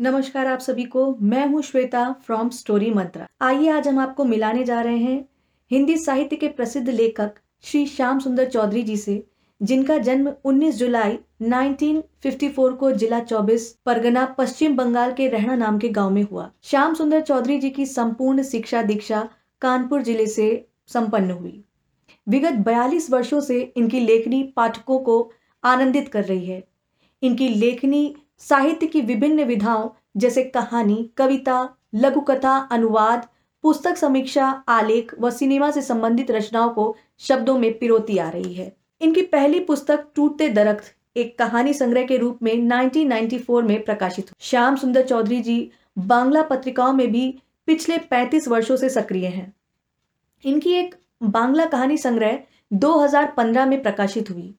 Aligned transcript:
नमस्कार 0.00 0.46
आप 0.46 0.58
सभी 0.58 0.84
को। 0.84 1.04
मैं 1.22 1.46
हूँ 1.46 1.60
श्वेता 1.62 2.04
फ्रॉम 2.26 2.48
स्टोरी 2.50 2.90
मंत्रा 2.90 3.26
आइए 3.40 3.68
आज 3.70 3.88
हम 3.88 3.98
आपको 3.98 4.24
मिलाने 4.24 4.62
जा 4.64 4.80
रहे 4.80 4.98
हैं 4.98 5.24
हिंदी 5.70 5.96
साहित्य 5.96 6.36
के 6.36 6.48
प्रसिद्ध 6.50 6.88
लेखक 6.88 7.32
श्री 7.64 7.84
श्याम 7.86 8.18
सुंदर 8.18 8.48
चौधरी 8.48 8.82
जी 8.82 8.96
से, 8.96 9.22
जिनका 9.60 9.98
जन्म 9.98 10.32
19 10.44 10.76
जुलाई 10.76 11.18
1954 11.42 12.76
को 12.76 12.92
जिला 12.92 13.18
24 13.20 13.68
परगना, 13.86 14.24
पश्चिम 14.38 14.76
बंगाल 14.76 15.12
के 15.12 15.28
रहना 15.28 15.56
नाम 15.56 15.78
के 15.78 15.88
गाँव 15.88 16.10
में 16.10 16.22
हुआ। 16.22 16.50
श्याम 16.62 16.94
सुंदर 16.94 17.20
चौधरी 17.20 17.58
जी 17.58 17.70
की 17.70 17.86
संपूर्ण 17.86 18.42
शिक्षा 18.42 18.82
दीक्षा 18.82 19.28
कानपुर 19.62 20.02
ज़िले 20.02 20.26
से 20.28 20.48
संपन्न 20.88 21.30
हुई। 21.30 21.62
विगत 22.26 22.64
42 22.64 23.10
वर्षों 23.10 23.40
से 23.40 23.60
इनकी 23.76 24.00
लेखनी 24.00 24.42
पाठकों 24.56 24.98
को 24.98 25.20
आनंदित 25.64 26.08
कर 26.08 26.24
रही 26.24 26.46
है। 26.46 26.62
इनकी 27.22 27.48
लेखनी 27.48 28.14
साहित्य 28.40 28.86
की 28.86 29.00
विभिन्न 29.00 29.44
विधाओं, 29.44 29.88
जैसे 30.16 30.44
कहानी, 30.44 31.10
कविता 31.16 31.76
लघु 31.94 32.20
कथा 32.20 32.56
अनुवाद, 32.56 33.26
पुस्तक 33.62 33.96
समीक्षा, 33.96 34.62
आलेख 34.68 35.14
व 35.20 35.30
सिनेमा 35.30 35.70
से 35.70 35.82
संबंधित 35.82 36.30
रचनाओं 36.30 36.70
को 36.70 36.96
शब्दों 37.18 37.58
में 37.58 37.78
पिरोती 37.78 38.18
आ 38.18 38.30
रही 38.30 38.54
है। 38.54 38.76
इनकी 39.00 39.22
पहली 39.22 39.60
पुस्तक 39.60 40.06
टूटते 40.14 40.48
दरख्त, 40.48 40.96
एक 41.16 41.38
कहानी 41.38 41.74
संग्रह 41.74 42.04
के 42.04 42.16
रूप 42.16 42.38
में 42.42 42.52
1994 42.52 43.62
में 43.62 43.84
प्रकाशित 43.84 44.24
हुई। 44.24 44.34
श्याम 44.40 44.76
सुंदर 44.76 45.02
चौधरी 45.02 45.40
जी 45.40 45.70
बांग्ला 45.98 46.42
पत्रिकाओं 46.42 46.92
में 46.92 47.12
भी 47.12 47.38
पिछले 47.66 47.98
35 47.98 48.48
वर्षों 48.48 48.76
से 48.76 48.88
सक्रिय 48.88 49.26
हैं। 49.26 49.54
इनकी 50.44 50.72
एक 50.72 50.94
बांग्ला 51.22 51.66
कहानी 51.66 51.96
संग्रह 51.96 52.38
2015 52.72 53.66
में 53.66 53.82
प्रकाशित 53.82 54.30
हुई। 54.30 54.54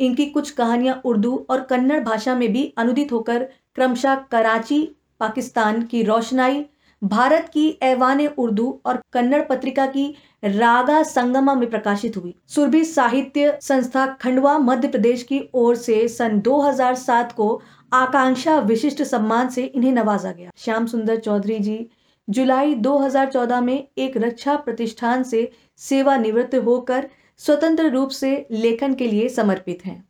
इनकी 0.00 0.26
कुछ 0.26 0.50
कहानियाँ 0.50 1.00
उर्दू 1.04 1.46
और 1.50 1.60
कन्नड़ 1.60 2.00
भाषा 2.00 2.34
में 2.34 2.52
भी 2.52 2.74
अनुदित 2.76 3.12
होकर 3.12 3.42
क्रमशः 3.74 4.14
कराची, 4.14 4.96
पाकिस्तान 5.20 5.82
की 5.82 6.02
रोशनाई, 6.02 6.64
भारत 7.04 7.50
की 7.52 7.78
ऐवान 7.82 8.26
उर्दू 8.26 8.80
और 8.86 9.02
कन्नड़ 9.12 9.42
पत्रिका 9.42 9.86
की 9.86 10.14
रागा 10.44 11.02
संगमा 11.02 11.54
में 11.54 11.70
प्रकाशित 11.70 12.16
हुई। 12.16 12.34
सुरभि 12.46 12.84
साहित्य 12.84 13.58
संस्था 13.62 14.06
खंडवा, 14.06 14.58
मध्य 14.58 14.88
प्रदेश 14.88 15.22
की 15.22 15.40
ओर 15.54 15.76
से 15.76 16.08
सन 16.08 16.40
2007 16.40 17.32
को 17.32 17.62
आकांक्षा 17.92 18.58
विशिष्ट 18.58 19.02
सम्मान 19.02 19.48
से 19.48 19.64
इन्हें 19.64 19.92
नवाजा 19.92 20.32
गया। 20.32 20.50
श्याम 20.56 20.86
सुंदर 20.86 21.16
चौधरी 21.16 21.58
जी, 21.58 21.90
जुलाई 22.30 22.74
2014 22.74 23.60
में 23.60 23.88
एक 23.98 24.16
रक्षा 24.16 24.56
प्रतिष्ठान 24.56 25.22
से 25.22 25.52
सेवानिवृत्त 25.76 26.54
होकर 26.54 27.08
स्वतंत्र 27.40 27.90
रूप 27.90 28.10
से 28.10 28.46
लेखन 28.50 28.94
के 28.94 29.06
लिए 29.06 29.28
समर्पित 29.28 29.84
हैं। 29.84 30.02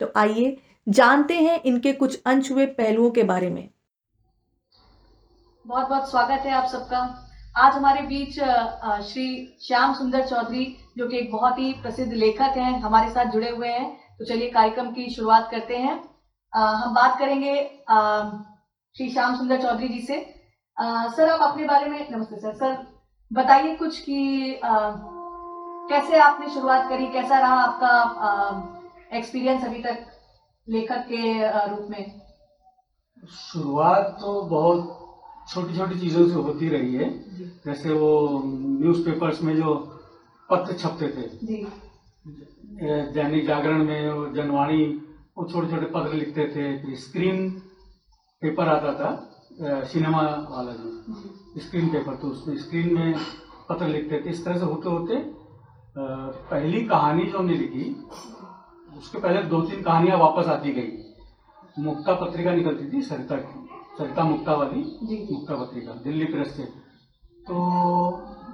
तो 0.00 0.12
आइए 0.16 0.56
जानते 0.88 1.34
हैं 1.34 1.60
इनके 1.62 1.92
कुछ 1.92 2.20
अनछुए 2.26 2.66
पहलुओं 2.66 3.10
के 3.10 3.22
बारे 3.22 3.50
में। 3.50 3.68
बहुत 5.64 5.88
बहुत 5.88 6.10
स्वागत 6.10 6.46
है 6.46 6.52
आप 6.52 6.66
सबका। 6.66 6.98
आज 7.56 7.74
हमारे 7.74 8.02
बीच 8.02 8.34
श्री 9.04 9.58
श्याम 9.62 9.94
सुंदर 9.94 10.26
चौधरी, 10.26 10.64
जो 10.98 11.08
कि 11.08 11.18
एक 11.18 11.30
बहुत 11.32 11.58
ही 11.58 11.72
प्रसिद्ध 11.72 12.12
लेखक 12.12 12.56
हैं, 12.56 12.80
हमारे 12.80 13.10
साथ 13.10 13.32
जुड़े 13.32 13.50
हुए 13.50 13.68
हैं। 13.68 14.16
तो 14.18 14.24
चलिए 14.24 14.50
कार्यक्रम 14.50 14.90
की 14.90 15.08
शुरुआत 15.10 15.48
करते 15.50 15.76
हैं। 15.76 15.94
हम 16.52 16.94
बात 16.94 17.18
करेंगे 17.18 17.54
श्री 18.96 19.08
श्याम 19.08 19.36
सुंदर 19.36 19.62
चौधरी 19.62 19.88
जी 19.88 20.00
से। 20.00 20.20
सर, 20.76 21.28
आप 21.28 21.40
अपने 21.42 21.66
बारे 21.66 21.86
में, 21.86 22.06
नमस्ते 22.10 22.36
सर। 22.36 22.54
सर, 22.54 22.76
बताइए 23.30 23.74
कुछ 23.76 24.00
कि 24.00 24.60
कैसे 25.90 26.18
आपने 26.20 26.48
शुरुआत 26.50 26.88
करी? 26.88 27.06
कैसा 27.12 27.38
रहा 27.40 27.60
आपका 27.60 29.16
एक्सपीरियंस 29.16 29.64
अभी 29.64 29.82
तक 29.82 30.06
लेखक 30.68 31.06
के 31.08 31.22
रूप 31.70 31.86
में? 31.90 32.04
शुरुआत 33.36 34.16
तो 34.20 34.40
बहुत 34.50 34.98
छोटी 35.48 35.76
छोटी 35.76 35.98
चीज़ों 36.00 36.26
से 36.28 36.34
होती 36.36 36.68
रही 36.68 36.94
है। 36.94 37.08
जैसे 37.64 37.92
वो 37.92 38.10
न्यूज़पेपर्स 38.44 39.42
में 39.42 39.54
जो 39.56 39.74
पत्र 40.48 40.74
छपते 40.74 41.08
थे। 41.08 41.24
दैनिक 43.12 43.46
जागरण 43.46 43.84
में 43.84 44.32
जनवाणी 44.34 44.84
वो 45.38 45.44
छोटे 45.44 45.70
छोटे 45.70 45.86
पत्र 45.96 46.12
लिखते 46.14 46.44
थे। 46.54 46.64
फिर 46.82 46.94
स्क्रीन 46.98 47.50
पेपर 48.42 48.68
आता 48.68 48.92
था 49.00 49.10
सिनेमा 49.86 50.22
वाला 50.50 50.72
जो 50.72 51.60
स्क्रीन 51.60 51.88
पेपर 51.88 52.14
तो 52.16 52.28
उसमें 52.28 52.56
स्क्रीन 52.58 52.94
में 52.94 53.14
पत्र 53.68 53.86
लिखते 53.88 54.22
थे। 54.24 54.30
इस 54.30 54.44
तरह 54.44 54.58
से 54.58 54.64
होते 54.64 54.88
होते 54.88 55.14
पहली 55.96 56.80
कहानी 56.86 57.24
जो 57.24 57.38
हमने 57.38 57.54
लिखी 57.54 57.84
उसके 58.98 59.18
पहले 59.18 59.42
दो 59.44 59.60
तीन 59.62 59.82
कहानियाँ 59.82 60.18
वापस 60.18 60.48
आती 60.48 60.72
गई। 60.72 61.82
मुक्ता 61.84 62.14
पत्रिका 62.16 62.54
निकलती 62.54 62.90
थी 62.92 63.02
सरिता 63.02 63.36
की 63.36 63.68
सरिता 63.98 64.24
मुक्ता 64.24 64.54
वाली 64.54 64.82
मुक्ता 65.30 65.54
पत्रिका 65.54 65.92
दिल्ली 66.04 66.24
प्रेस 66.24 66.54
से। 66.56 66.64
तो 67.44 67.54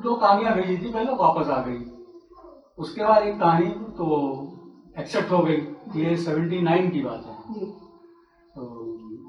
दो 0.02 0.14
कहानियाँ 0.14 0.54
भेजी 0.54 0.76
थी 0.76 0.92
पहले 0.92 1.12
वापस 1.14 1.48
आ 1.48 1.62
गई। 1.62 1.78
उसके 2.78 3.04
बाद 3.04 3.22
एक 3.22 3.38
कहानी 3.40 3.68
तो 3.98 4.06
एक्सेप्ट 4.98 5.30
हो 5.32 5.38
गई 5.42 6.02
ये 6.02 6.16
सेवेंटी 6.16 6.60
नाइन 6.62 6.90
की 6.90 7.00
बात 7.00 7.26
है। 7.26 7.64
तो 8.54 8.62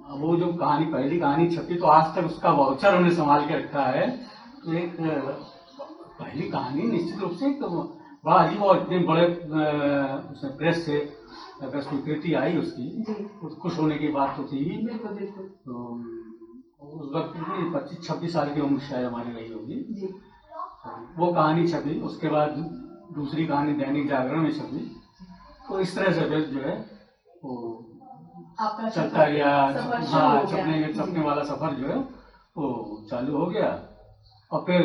अब 0.08 0.22
वो 0.22 0.36
जो 0.36 0.54
कहानी 0.54 0.86
पहली 0.86 1.20
कहानी 1.20 1.50
छपी 1.50 1.76
तो 1.76 1.86
आज 1.88 2.16
तक 2.16 2.26
उसका 2.26 2.52
वाउचर 2.54 2.96
हमने 2.96 3.12
संभाल 3.12 3.48
के 3.48 3.56
रखा 3.56 3.84
है। 3.84 4.10
तो 4.66 4.74
एक 4.74 4.96
पहली 5.00 6.50
कहानी 6.50 6.84
निश्चित 6.84 7.20
रूप 7.20 7.32
से 7.32 7.52
तो 7.54 7.68
बड़ा 8.28 8.38
अजीब 8.38 8.64
और 8.64 8.78
इतने 8.78 8.98
बड़े 9.08 9.26
उसमें 10.32 10.56
प्रेस 10.58 10.86
से 10.86 10.98
अगर 11.64 11.82
स्वीकृति 11.82 12.34
आई 12.34 12.58
उसकी। 12.58 12.88
खुश 13.62 13.78
होने 13.80 13.98
की 13.98 14.08
बात 14.12 14.36
तो 14.38 14.44
थी। 14.44 14.64
तो 15.66 15.74
उस 16.88 17.12
वक्त 17.16 17.34
पच्चीस 17.76 18.08
छब्बीस 18.08 18.34
साल 18.34 18.54
की 18.54 18.62
उम्र 18.62 18.80
शायद 18.82 19.06
हमारी 19.06 19.32
रही 19.32 19.52
होगी। 19.52 19.78
तो 20.84 20.92
वो 21.18 21.32
कहानी 21.34 21.68
छपी 21.68 22.00
उसके 22.02 22.30
बाद 22.30 22.50
दूसरी 23.14 23.46
कहानी 23.48 23.74
दैनिक 23.74 24.08
जागरण 24.10 24.42
में 24.42 24.54
छपी। 24.54 24.86
तो 25.68 25.80
इस 25.80 25.96
तरह 25.96 26.14
से 26.14 26.30
फिर 26.30 26.42
जो 26.54 26.62
है 26.62 26.76
वो 27.44 27.54
चलता 28.60 29.26
गया 29.26 29.50
हाँ 30.12 30.46
छपने 30.46 30.94
छपने 30.94 31.22
वाला 31.22 31.44
सफ़र 31.44 31.74
जो 31.74 31.88
है 31.88 31.98
वो 32.58 32.68
चालू 33.10 33.38
हो 33.38 33.46
गया। 33.48 33.70
और 34.52 34.64
फिर 34.68 34.82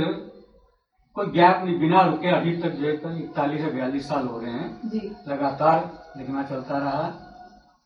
कोई 1.16 1.26
गैप 1.26 1.62
नहीं 1.64 1.78
बिना 1.78 2.00
रुके 2.02 2.28
अभी 2.28 2.56
तक 2.56 2.70
जो 2.72 2.86
है 2.86 2.92
इकतालीस 2.92 3.60
से 3.60 3.70
बयालीस 3.70 4.08
साल 4.08 4.26
हो 4.26 4.38
रहे 4.40 4.50
हैं। 4.50 4.68
लगातार 5.28 5.78
लिखना 6.16 6.42
चलता 6.42 6.78
रहा 6.78 7.02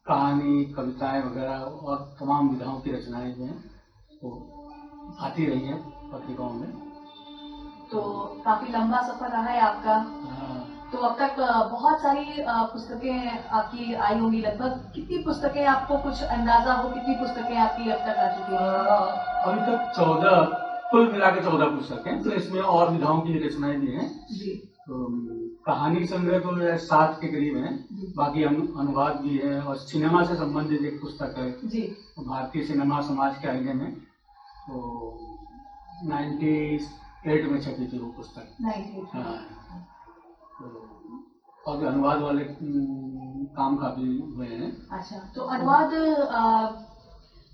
कहानी 0.06 0.64
कविताएँ 0.76 1.22
वगैरह 1.22 1.56
और 1.84 1.96
तमाम 2.20 2.48
विधाओं 2.48 2.78
की 2.80 2.92
रचनाएँ 2.92 3.32
जो 3.32 3.44
हैं 3.44 3.56
वो 4.22 4.30
आती 5.20 5.46
रही 5.46 5.66
हैं 5.66 5.78
पत्रिकाओं 6.12 6.50
में। 6.50 6.68
तो 7.90 8.00
काफ़ी 8.44 8.72
लंबा 8.72 9.00
सफ़र 9.02 9.30
रहा 9.30 9.42
है 9.42 9.60
आपका। 9.60 9.94
हाँ। 10.28 10.62
तो 10.92 10.98
अब 10.98 11.16
तक 11.18 11.36
बहुत 11.70 12.00
सारी 12.00 12.44
पुस्तकें 12.72 13.48
आपकी 13.50 13.94
आई 13.94 14.18
होंगी 14.18 14.40
लगभग। 14.40 14.92
कितनी 14.94 15.18
पुस्तकें 15.24 15.64
आपको 15.66 15.96
कुछ 15.98 16.22
अंदाज़ा 16.22 16.72
हो 16.72 16.88
कितनी 16.88 17.14
पुस्तकें 17.16 17.56
आपकी 17.58 17.90
अब 17.90 18.06
तक 18.06 18.18
आ 18.18 18.28
चुकी 18.28 18.54
हैं? 18.54 18.70
अभी 19.42 19.60
तक 19.66 19.92
चौदह 19.96 20.64
कुल 20.90 21.10
मिला 21.12 21.30
के 21.30 21.42
चौदह 21.44 21.66
पुस्तक 21.76 22.06
हैं 22.06 22.22
तो 22.22 22.30
इसमें 22.32 22.60
और 22.62 22.90
विधाओं 22.92 23.20
की 23.20 23.38
रचनाएँ 23.38 23.76
भी 23.80 23.92
हैं। 23.92 24.08
तो 24.86 25.06
कहानी 25.66 26.04
संग्रह 26.06 26.38
तो 26.38 26.76
सात 26.78 27.18
के 27.20 27.28
करीब 27.28 27.56
है। 27.56 27.70
बाकी 28.16 28.42
अनुवाद 28.42 29.16
भी 29.22 29.38
है 29.38 29.60
और 29.60 29.76
सिनेमा 29.78 30.22
से 30.24 30.34
संबंधित 30.36 30.82
एक 30.84 31.00
पुस्तक 31.00 31.34
है। 31.38 31.50
तो 31.50 32.22
भारतीय 32.24 32.62
सिनेमा 32.64 33.00
समाज 33.08 33.38
के 33.38 33.48
आईने 33.48 33.74
में। 33.74 33.90
तो 34.68 34.74
नाइन्टी 36.04 36.54
एट 37.26 37.50
में 37.50 37.60
छपी 37.60 37.86
थी 37.86 37.98
वो 37.98 38.12
पुस्तक। 38.16 38.44
हाँ। 39.14 39.38
तो 40.58 40.66
और 41.66 41.84
अनुवाद 41.84 42.20
वाले 42.22 42.44
काम 43.56 43.76
काफ़ी 43.76 44.18
हुए 44.36 44.46
हैं। 44.48 44.70
अच्छा 44.92 45.18
तो 45.34 45.40
अनुवाद 45.56 45.90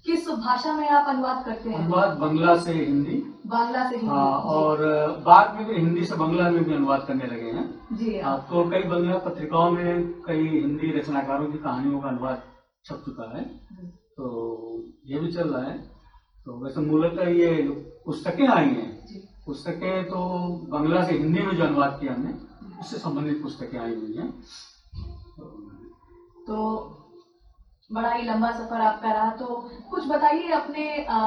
किस 0.06 0.28
भाषा 0.28 0.72
में 0.72 0.88
आप 0.88 1.08
अनुवाद 1.08 1.44
करते 1.44 1.70
हैं? 1.70 1.78
अनुवाद 1.78 2.16
बंगला 2.18 2.56
से 2.56 2.72
हिंदी। 2.72 3.16
बांग्ला 3.46 3.88
से 3.90 3.96
हिंदी। 3.96 4.08
हाँ 4.08 4.38
और 4.52 4.78
बाद 5.26 5.54
में 5.56 5.66
भी 5.66 5.74
हिंदी 5.74 6.04
से 6.04 6.16
बंगला 6.16 6.48
में 6.50 6.64
भी 6.64 6.74
अनुवाद 6.74 7.04
करने 7.08 7.26
लगे 7.26 7.50
हैं। 7.50 7.96
जी। 7.96 8.18
हाँ 8.20 8.38
तो 8.50 8.64
कई 8.70 8.82
बंगला 8.82 9.18
पत्रिकाओं 9.18 9.70
में 9.70 10.12
कई 10.26 10.48
हिंदी 10.48 10.90
रचनाकारों 10.98 11.46
की 11.52 11.58
कहानियों 11.58 12.00
का 12.00 12.08
अनुवाद 12.08 12.42
छप 12.84 13.02
चुका 13.06 13.30
है। 13.36 13.44
तो 14.16 14.84
ये 15.06 15.20
भी 15.20 15.32
चल 15.32 15.48
रहा 15.48 15.70
है। 15.70 15.78
तो 16.46 16.58
वैसे 16.64 16.80
मूलतः 16.80 17.28
ये 17.30 17.50
पुस्तकें 18.06 18.46
आई 18.48 18.68
हैं। 18.68 18.90
पुस्तकें 19.46 20.04
तो 20.04 20.18
बंगला 20.72 21.04
से 21.04 21.18
हिंदी 21.18 21.42
में 21.42 21.56
जो 21.56 21.64
अनुवाद 21.64 21.98
किया 22.00 22.14
हमने 22.14 22.34
उससे 22.80 22.98
संबंधित 22.98 23.42
पुस्तकें 23.42 23.78
आई 23.78 23.94
हुई 23.94 24.16
हैं। 24.16 24.30
तो 26.46 26.56
बड़ा 27.92 28.12
ही 28.12 28.22
लंबा 28.22 28.50
सफ़र 28.52 28.80
आपका 28.80 29.12
रहा। 29.12 29.30
तो 29.36 29.46
कुछ 29.90 30.06
बताइए 30.08 30.50
अपने 30.52 31.04
आ, 31.04 31.18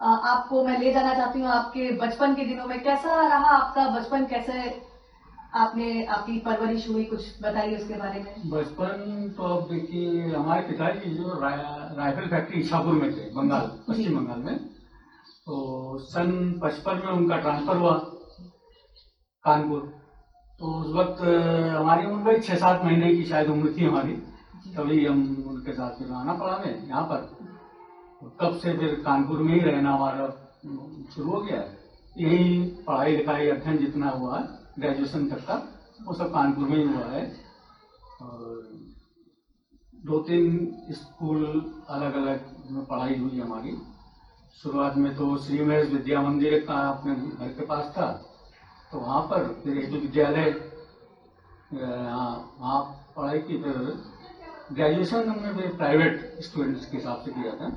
आ, 0.00 0.14
आपको 0.30 0.62
मैं 0.64 0.78
ले 0.78 0.92
जाना 0.92 1.14
चाहती 1.14 1.40
हूँ 1.40 1.48
आपके 1.50 1.90
बचपन 1.98 2.34
के 2.34 2.44
दिनों 2.44 2.66
में। 2.66 2.82
कैसा 2.84 3.14
रहा 3.28 3.56
आपका 3.56 3.88
बचपन? 3.90 4.24
कैसे 4.26 4.84
आपने 5.54 6.04
आपकी 6.06 6.38
परवरिश 6.40 6.88
हुई? 6.88 7.04
कुछ 7.04 7.42
बताइए 7.42 7.76
उसके 7.76 7.94
बारे 7.94 8.18
में। 8.20 8.50
बचपन 8.50 9.34
तो 9.36 9.42
अब 9.44 9.68
देखिए 9.70 10.34
हमारे 10.34 10.62
पिताजी 10.62 11.14
जो 11.14 11.38
राइफल 11.40 12.28
फैक्ट्री 12.28 12.60
इच्छापुर 12.60 12.94
में 12.94 13.10
थे 13.12 13.30
बंगाल 13.34 13.70
पश्चिम 13.88 14.18
बंगाल 14.18 14.38
में 14.40 14.56
तो 15.46 15.98
सन 16.04 16.30
पचपन 16.62 17.02
में 17.04 17.12
उनका 17.12 17.36
ट्रांसफ़र 17.38 17.76
हुआ 17.76 17.92
कानपुर। 19.44 19.80
तो 20.60 20.66
उस 20.74 20.94
वक्त 20.94 21.20
हमारी 21.76 22.06
उम्र 22.06 22.40
छः 22.42 22.56
सात 22.56 22.84
महीने 22.84 23.14
की 23.14 23.24
शायद 23.24 23.50
उम्र 23.50 23.72
थी 23.78 23.84
हमारी। 23.84 24.12
तभी 24.76 25.04
हम 25.06 25.44
उनके 25.48 25.72
साथ 25.72 25.98
फिर 25.98 26.12
आना 26.12 26.34
पड़ा 26.34 26.54
हमें, 26.54 26.88
यहाँ 26.88 27.02
पर। 27.04 27.20
तब 28.40 28.58
से 28.58 28.76
फिर 28.78 28.94
कानपुर 29.04 29.38
में 29.38 29.52
ही 29.54 29.60
रहना 29.60 29.92
हमारा 29.92 30.26
शुरू 31.14 31.30
हो 31.30 31.40
गया। 31.42 31.62
यही 32.16 32.60
पढ़ाई 32.86 33.16
लिखाई 33.16 33.48
अध्ययन 33.48 33.78
जितना 33.78 34.10
हुआ 34.10 34.38
है 34.38 34.44
ग्रेजुएशन 34.78 35.26
तक 35.28 35.44
का, 35.46 35.54
वो 36.06 36.14
सब 36.14 36.32
कानपुर 36.32 36.68
में 36.68 36.76
ही 36.76 36.84
हुआ 36.84 37.04
है। 37.06 37.24
और 38.22 38.62
दो 39.92 40.18
तीन 40.22 40.44
स्कूल 40.92 41.44
अलग 41.90 42.14
अलग 42.14 42.54
में 42.70 42.84
पढ़ाई 42.86 43.16
हुई 43.16 43.40
हमारी। 43.40 43.76
शुरुआत 44.58 44.96
में 44.96 45.14
तो 45.16 45.36
श्री 45.38 45.64
महेश 45.64 45.88
विद्या 45.90 46.20
मंदिर 46.22 46.58
का 46.68 46.74
अपने 46.88 47.14
घर 47.14 47.48
के 47.48 47.64
पास 47.66 47.92
था 47.96 48.06
तो 48.92 48.98
वहाँ 48.98 49.20
पर 49.22 49.44
फिर 49.64 49.78
एक 49.78 49.90
विद्यालय 49.92 50.50
वहाँ 51.72 52.80
पढ़ाई 53.16 53.38
की 53.40 53.56
फिर 53.62 53.74
ग्रेजुएशन 54.72 55.28
हमने 55.28 55.68
प्राइवेट 55.76 56.42
स्टूडेंट्स 56.42 56.86
के 56.86 56.96
हिसाब 56.96 57.22
से 57.24 57.30
किया 57.30 57.52
था। 57.54 57.70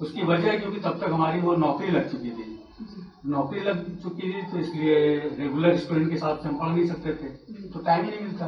उसकी 0.00 0.22
वजह 0.26 0.58
क्योंकि 0.58 0.78
तब 0.80 0.98
तक 1.00 1.12
हमारी 1.12 1.40
वो 1.40 1.54
नौकरी 1.56 1.90
लग 1.90 2.10
चुकी 2.10 2.30
थी। 2.30 2.44
नौकरी 3.30 3.60
लग 3.60 3.84
चुकी 4.02 4.32
थी 4.32 4.42
तो 4.50 4.58
इसलिए 4.58 4.96
रेगुलर 5.38 5.76
स्टूडेंट 5.78 6.08
के 6.08 6.14
हिसाब 6.14 6.38
से 6.38 6.48
हम 6.48 6.56
पढ़ 6.58 6.68
नहीं 6.68 6.86
सकते 6.86 7.12
थे। 7.12 7.68
तो 7.68 7.80
टाइम 7.80 8.04
ही 8.04 8.10
नहीं 8.10 8.20
मिलता। 8.20 8.46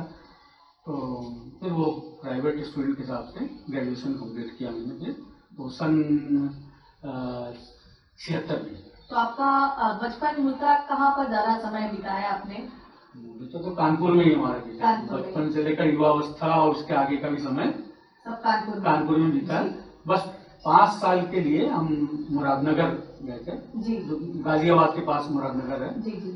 तो 0.87 0.93
फिर 1.61 1.71
वो 1.73 1.85
प्राइवेट 2.23 2.65
स्टूडेंट 2.65 2.97
के 2.97 3.03
हिसाब 3.03 3.33
से 3.35 3.45
ग्रेजुएशन 3.71 4.13
कंप्लीट 4.15 4.57
किया 4.59 4.71
मैंने 4.71 4.99
फिर। 5.05 5.13
तो 5.57 5.69
सन 5.71 5.93
छिहत्तर 8.21 8.63
में। 8.63 8.75
तो 9.11 9.17
आपका 9.17 9.93
बचपन 10.03 10.43
मुद्दा 10.43 10.75
कहाँ 10.89 11.11
पर 11.17 11.29
ज़्यादा 11.29 11.57
समय 11.61 11.91
बिताया 11.91 12.31
आपने? 12.31 12.55
तो, 12.55 13.59
तो 13.59 13.71
कानपुर 13.71 14.13
में 14.13 14.25
ही 14.25 14.33
हमारा 14.33 14.95
बचपन 15.11 15.51
से 15.51 15.63
लेकर 15.63 15.87
युवावस्था 15.87 16.55
और 16.55 16.71
उसके 16.71 16.95
आगे 16.95 17.17
का 17.17 17.29
भी 17.29 17.39
समय। 17.39 17.75
सब 18.25 18.41
कानपुर 18.43 18.75
में। 18.75 18.85
कानपुर 18.85 19.19
में 19.19 19.31
बीता। 19.33 19.61
बस 20.07 20.23
पाँच 20.65 20.93
साल 20.93 21.21
के 21.31 21.41
लिए 21.41 21.67
हम 21.69 21.87
मुरादनगर 22.31 22.91
गए 23.23 23.39
थे। 23.47 23.57
जी। 23.79 23.97
गाजियाबाद 24.43 24.95
के 24.95 25.01
पास 25.07 25.29
मुरादनगर 25.31 25.83
है। 25.83 26.01
जी 26.03 26.11
जी। 26.11 26.33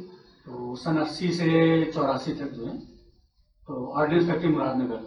तो 0.47 0.75
सन 0.77 0.97
अस्सी 0.99 1.33
से 1.35 1.49
चौरासी 1.93 2.33
तक 2.35 2.53
जो 2.53 2.67
है 2.67 2.77
तो 3.69 3.87
ऑर्डिनेंस 3.93 4.27
फैक्ट्री 4.27 4.49
मुरादनगर। 4.49 5.01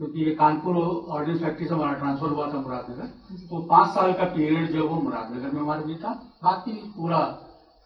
क्योंकि 0.00 0.24
ये 0.24 0.34
कानपुर 0.34 0.76
ऑर्डिनेंस 0.76 1.40
फैक्ट्री 1.42 1.66
से 1.66 1.74
हमारा 1.74 1.92
ट्रांसफ़र 1.92 2.28
हुआ 2.28 2.46
था 2.52 2.60
मुरादनगर। 2.60 3.06
तो 3.48 3.62
पाँच 3.70 3.94
साल 3.94 4.12
का 4.12 4.24
पीरियड 4.34 4.70
जो 4.72 4.76
है 4.76 4.88
वो 4.88 5.00
मुरादनगर 5.00 5.50
में 5.50 5.60
हमारा 5.60 5.82
बीता 5.82 6.08
बाकी 6.44 6.72
पूरा 6.96 7.18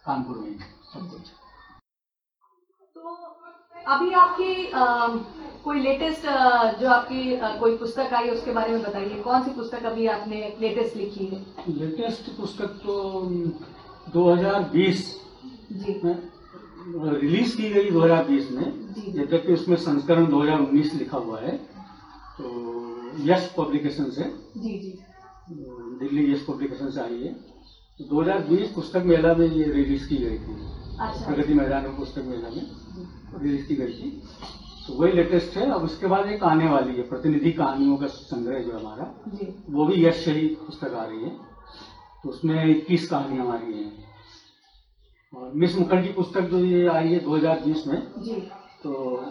कानपुर 0.05 0.37
में 0.37 0.57
सब 0.93 1.09
कुछ। 1.09 1.31
तो 2.95 3.15
अभी 3.87 4.11
आपकी 4.15 4.51
कोई 5.65 5.79
लेटेस्ट 5.81 6.25
जो 6.79 6.89
आपकी 6.89 7.21
कोई 7.59 7.75
पुस्तक 7.77 8.13
आई 8.13 8.25
है 8.25 8.31
उसके 8.31 8.51
बारे 8.53 8.73
में 8.73 8.81
बताइए। 8.81 9.19
कौन 9.21 9.43
सी 9.43 9.51
पुस्तक 9.51 9.85
अभी 9.85 10.05
आपने 10.07 10.41
लेटेस्ट 10.61 10.97
लिखी 10.97 11.25
है? 11.25 11.39
लेटेस्ट 11.69 12.29
पुस्तक 12.37 12.79
तो 12.83 12.93
2020 14.13 15.01
जी। 15.73 15.99
में 16.03 16.15
रिलीज़ 17.13 17.55
की 17.57 17.69
गई 17.69 17.89
2020 17.91 18.51
में। 18.51 18.67
जी। 18.93 19.19
यद्यपि 19.19 19.53
उसमें 19.53 19.75
संस्करण 19.77 20.25
2019 20.27 20.93
लिखा 20.93 21.17
हुआ 21.17 21.39
है 21.41 21.55
तो 22.37 22.45
यश 23.23 23.51
पब्लिकेशन 23.57 24.09
से 24.11 24.23
जी 24.57 24.77
जी। 24.79 24.91
दिल्ली 25.99 26.31
यश 26.31 26.45
पब्लिकेशन 26.47 26.89
से 26.89 27.01
आई 27.01 27.21
है। 27.23 27.33
तो 27.99 28.03
2020 28.05 28.71
पुस्तक 28.71 29.03
मेला 29.05 29.33
में 29.35 29.47
ये 29.47 29.63
रिलीज़ 29.71 30.07
की 30.09 30.17
गई 30.17 30.37
थी। 30.37 30.53
अच्छा। 30.99 31.25
प्रगति 31.25 31.53
मैदान 31.53 31.83
में 31.83 31.95
पुस्तक 31.97 32.23
मेला 32.25 32.49
में 32.49 32.65
रिलीज़ 33.41 33.67
की 33.67 33.75
गई 33.75 33.93
थी। 33.93 34.21
तो 34.87 34.93
वही 34.93 35.11
लेटेस्ट 35.11 35.57
है। 35.57 35.69
अब 35.71 35.83
उसके 35.83 36.07
बाद 36.07 36.27
एक 36.27 36.43
आने 36.43 36.69
वाली 36.69 36.95
है 36.95 37.01
प्रतिनिधि 37.01 37.51
कहानियों 37.51 37.97
का 37.97 38.07
संग्रह 38.07 38.63
जो 38.63 38.77
हमारा। 38.79 39.13
जी। 39.27 39.45
वो 39.69 39.85
भी 39.85 40.05
यश 40.05 40.27
ही 40.27 40.47
पुस्तक 40.47 40.93
आ 40.93 41.05
रही 41.05 41.23
है। 41.23 41.29
तो 42.23 42.29
उसमें 42.29 42.65
इक्कीस 42.65 43.09
कहानियाँ 43.09 43.45
हमारी 43.45 43.73
हैं। 43.73 44.05
और 45.33 45.51
मिस 45.53 45.77
मुखर्जी 45.77 46.09
पुस्तक 46.09 46.41
जो 46.41 46.59
ये 46.59 46.87
आई 46.87 47.07
है 47.07 47.19
2020 47.19 47.87
में 47.87 48.07
जी। 48.17 48.35
तो 48.83 49.25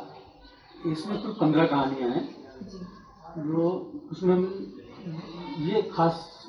इसमें 0.86 1.22
कुल 1.22 1.36
पंद्रह 1.40 1.66
कहानियाँ 1.66 2.10
हैं। 2.10 2.36
जो। 3.38 3.68
उसमें 4.10 4.36
ये 5.58 5.82
खास 5.82 6.48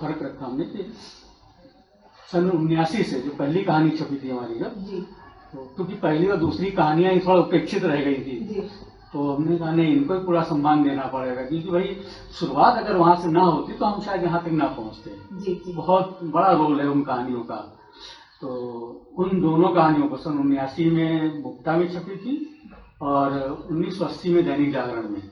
फ़र्क 0.00 0.22
रखा 0.22 0.46
हमने 0.46 0.64
कि 0.64 0.92
सन 2.32 2.50
उन्यासी 2.50 3.02
से 3.02 3.20
जो 3.20 3.30
पहली 3.30 3.64
कहानी 3.64 3.90
छपी 3.90 4.16
थी 4.16 4.30
हमारी 4.30 4.58
जब 4.58 4.74
जी। 4.84 5.06
क्योंकि 5.64 5.94
पहली 5.94 6.28
और 6.28 6.36
दूसरी 6.36 6.70
कहानियाँ 6.70 7.12
ही 7.12 7.20
थोड़ा 7.20 7.40
उपेक्षित 7.40 7.84
रह 7.84 8.00
गई 8.00 8.14
थी। 8.14 8.68
तो 9.12 9.34
हमने 9.34 9.58
कहा 9.58 9.70
नहीं 9.70 9.96
इनको 9.96 10.14
ही 10.14 10.20
पूरा 10.20 10.42
सम्मान 10.42 10.84
देना 10.84 11.02
पड़ेगा 11.02 11.42
क्योंकि 11.42 11.70
भाई 11.70 11.96
शुरुआत 12.40 12.76
अगर 12.76 12.96
वहाँ 12.96 13.16
से 13.16 13.28
ना 13.28 13.40
होती 13.40 13.72
तो 13.72 13.84
हम 13.84 14.00
शायद 14.00 14.22
यहाँ 14.22 14.44
तक 14.44 14.50
ना 14.50 14.66
पहुँचते। 14.66 15.72
बहुत 15.72 16.18
बड़ा 16.22 16.52
रोल 16.52 16.80
है 16.80 16.88
उन 16.88 17.02
कहानियों 17.02 17.42
का। 17.42 17.56
तो 18.40 18.48
उन 19.18 19.40
दोनों 19.40 19.68
कहानियों 19.68 20.08
को 20.08 20.16
सन 20.16 20.38
उन्यासी 20.38 20.90
में 20.90 21.42
मुक्ता 21.42 21.76
में 21.76 21.88
छपी 21.88 22.16
थी 22.16 22.60
और 23.02 23.58
1980 23.70 24.30
में 24.30 24.44
दैनिक 24.44 24.72
जागरण 24.72 25.08
में। 25.08 25.22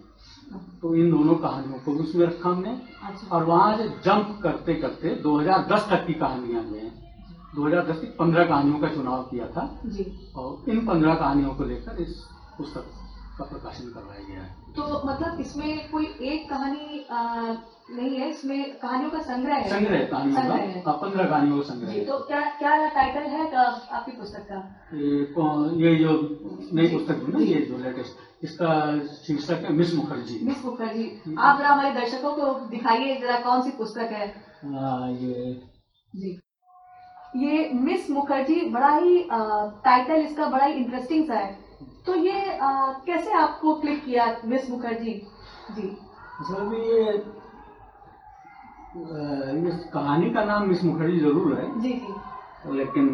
तो 0.83 0.95
इन 0.95 1.11
दोनों 1.11 1.35
कहानियों 1.35 1.79
को 1.79 1.93
भी 1.93 1.99
उसमें 1.99 2.27
रखा 2.27 2.51
हमने। 2.51 2.71
अच्छा। 2.71 3.37
और 3.37 3.45
वहाँ 3.45 3.77
से 3.77 3.89
जंप 3.89 4.41
करते 4.43 4.75
करते 4.75 5.15
2010 5.15 5.89
तक 5.91 6.07
की 6.07 6.13
कहानियाँ 6.13 6.63
जो 6.63 6.77
हैं 6.77 7.04
2010 7.55 7.99
की 8.01 8.07
15 8.07 8.45
कहानियों 8.45 8.79
का 8.79 8.89
चुनाव 8.89 9.23
किया 9.23 9.47
था। 9.47 9.81
जी। 9.87 10.33
और 10.37 10.71
इन 10.71 10.87
15 10.87 11.15
कहानियों 11.15 11.55
को 11.55 11.65
लेकर 11.65 12.03
इस 12.03 12.25
पुस्तक 12.59 12.85
का 13.39 13.45
प्रकाशन 13.45 13.89
करवाया 13.89 14.25
गया 14.29 14.43
है। 14.43 14.55
तो 14.77 15.07
मतलब 15.07 15.41
इसमें 15.41 15.91
कोई 15.91 16.05
एक 16.23 16.51
कहानी 16.51 16.99
अ, 17.11 17.57
नहीं 17.91 18.17
है 18.17 18.29
इसमें 18.31 18.79
कहानियों 18.79 19.11
का 19.11 19.19
संग्रह 19.19 19.55
है। 19.55 19.69
संग्रह 19.69 20.05
कहानियों 20.05 20.83
का। 20.83 20.93
पंद्रह 20.93 21.25
कहानियों 21.25 21.57
का 21.57 21.63
संग्रह 21.63 21.93
जी 21.93 22.01
तो 22.01 22.19
क्या 22.19 22.41
क्या 22.59 22.89
टाइटल 22.89 23.21
है 23.21 23.55
आपकी 23.55 24.13
पुस्तक 24.13 24.47
का? 24.53 24.61
ये 24.93 25.89
ये 25.89 25.95
जो 25.97 26.13
नई 26.73 26.89
पुस्तक 26.89 27.15
है 27.15 27.33
ना 27.33 27.39
ये 27.39 27.61
जो 27.61 27.79
लेटेस्ट 27.79 28.45
इसका 28.45 28.71
शीर्षक 28.99 29.51
है 29.51 29.73
मिस 29.73 29.95
मुखर्जी। 29.95 30.41
मिस 30.43 30.65
मुखर्जी। 30.65 31.35
आप 31.39 31.59
जरा 31.59 31.69
हमारे 31.69 31.91
दर्शकों 32.01 32.33
को 32.33 32.67
दिखाइए 32.69 33.21
जरा 33.21 33.41
कौन 33.41 33.63
सी 33.63 33.71
पुस्तक 33.71 34.13
है। 34.13 34.27
हाँ, 34.65 35.11
ये 35.11 35.63
जी। 36.17 36.41
ये 37.37 37.69
मिस 37.75 38.11
मुखर्जी 38.11 38.61
बड़ा 38.71 38.95
ही 38.97 39.19
टाइटल 39.33 40.21
इसका 40.23 40.47
बड़ा 40.47 40.65
ही 40.65 40.73
इंटरेस्टिंग 40.75 41.25
सा 41.29 41.35
है। 41.35 41.53
तो 42.07 42.15
ये 42.15 42.41
अ, 42.41 42.69
कैसे 43.07 43.33
आपको 43.33 43.75
क्लिक 43.75 44.05
किया 44.05 44.27
मिस 44.45 44.71
मुखर्जी? 44.71 45.15
जी। 45.77 45.89
असल 46.41 46.63
में 46.63 46.79
ये 46.79 47.13
ये 48.97 49.71
कहानी 49.95 50.31
का 50.31 50.45
नाम 50.45 50.69
मिस 50.69 50.85
मुखर्जी 50.85 51.19
ज़रूर 51.21 51.55
है। 51.59 51.81
जी 51.81 51.93
जी। 51.93 52.77
लेकिन 52.77 53.07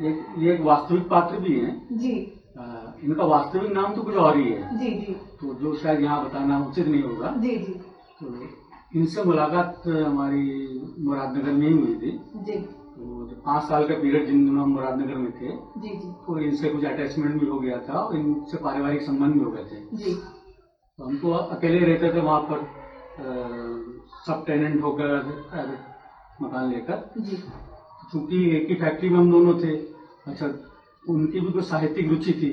एक 0.00 0.24
ये 0.38 0.52
एक 0.54 0.60
वास्तविक 0.60 1.08
पात्र 1.08 1.38
भी 1.40 1.58
है। 1.60 1.96
जी। 1.98 2.14
अ, 2.58 2.62
इनका 3.04 3.24
वास्तविक 3.24 3.72
नाम 3.72 3.94
तो 3.94 4.02
कुछ 4.02 4.14
और 4.16 4.36
ही 4.36 4.50
है। 4.52 4.78
जी 4.78 4.90
जी। 4.90 5.12
तो 5.40 5.54
जो 5.54 5.74
शायद 5.76 6.00
यहाँ 6.00 6.24
बताना 6.24 6.58
उचित 6.66 6.86
नहीं 6.86 7.02
होगा। 7.02 7.32
जी 7.36 7.56
जी। 7.56 7.72
तो 8.20 8.34
इनसे 9.00 9.22
मुलाकात 9.24 9.82
हमारी 9.86 10.44
मुरादनगर 10.98 11.52
में 11.52 11.66
ही 11.68 11.72
हुई 11.72 11.94
थी। 11.94 12.18
जी। 12.44 12.64
तो 13.02 13.26
जो 13.28 13.36
पाँच 13.46 13.62
साल 13.68 13.86
का 13.88 13.94
पीरियड 14.00 14.26
जिन 14.26 14.44
दिनों 14.44 14.62
हम 14.62 14.70
मुरादनगर 14.70 15.16
में 15.16 15.30
थे 15.32 15.48
जी 15.80 15.88
जी। 15.90 16.10
तो 16.26 16.38
इनसे 16.40 16.68
कुछ 16.68 16.84
अटैचमेंट 16.84 17.40
भी 17.40 17.46
हो 17.46 17.58
गया 17.60 17.78
था 17.88 17.98
और 17.98 18.16
इनसे 18.16 18.56
पारिवारिक 18.58 19.02
संबंध 19.02 19.34
भी 19.34 19.40
हो 19.40 19.50
गए 19.50 19.64
थे। 19.64 19.96
जी। 19.96 20.12
तो 20.98 21.04
हम 21.04 21.16
तो 21.18 21.32
अकेले 21.56 21.78
रहते 21.86 22.12
थे 22.14 22.20
वहाँ 22.20 22.40
पर 22.50 22.58
सब 24.26 24.44
टेनेंट 24.46 24.82
होकर 24.82 25.08
मकान 26.42 26.70
लेकर। 26.70 27.10
जी। 27.18 27.36
क्योंकि 28.10 28.44
एक 28.56 28.68
ही 28.68 28.74
फैक्ट्री 28.74 29.08
में 29.08 29.18
हम 29.18 29.30
दोनों 29.32 29.54
थे 29.60 29.74
अच्छा 30.26 30.46
उनकी 31.04 31.40
भी 31.40 31.52
कुछ 31.52 31.64
साहित्यिक 31.64 32.08
रुचि 32.10 32.32
थी। 32.32 32.50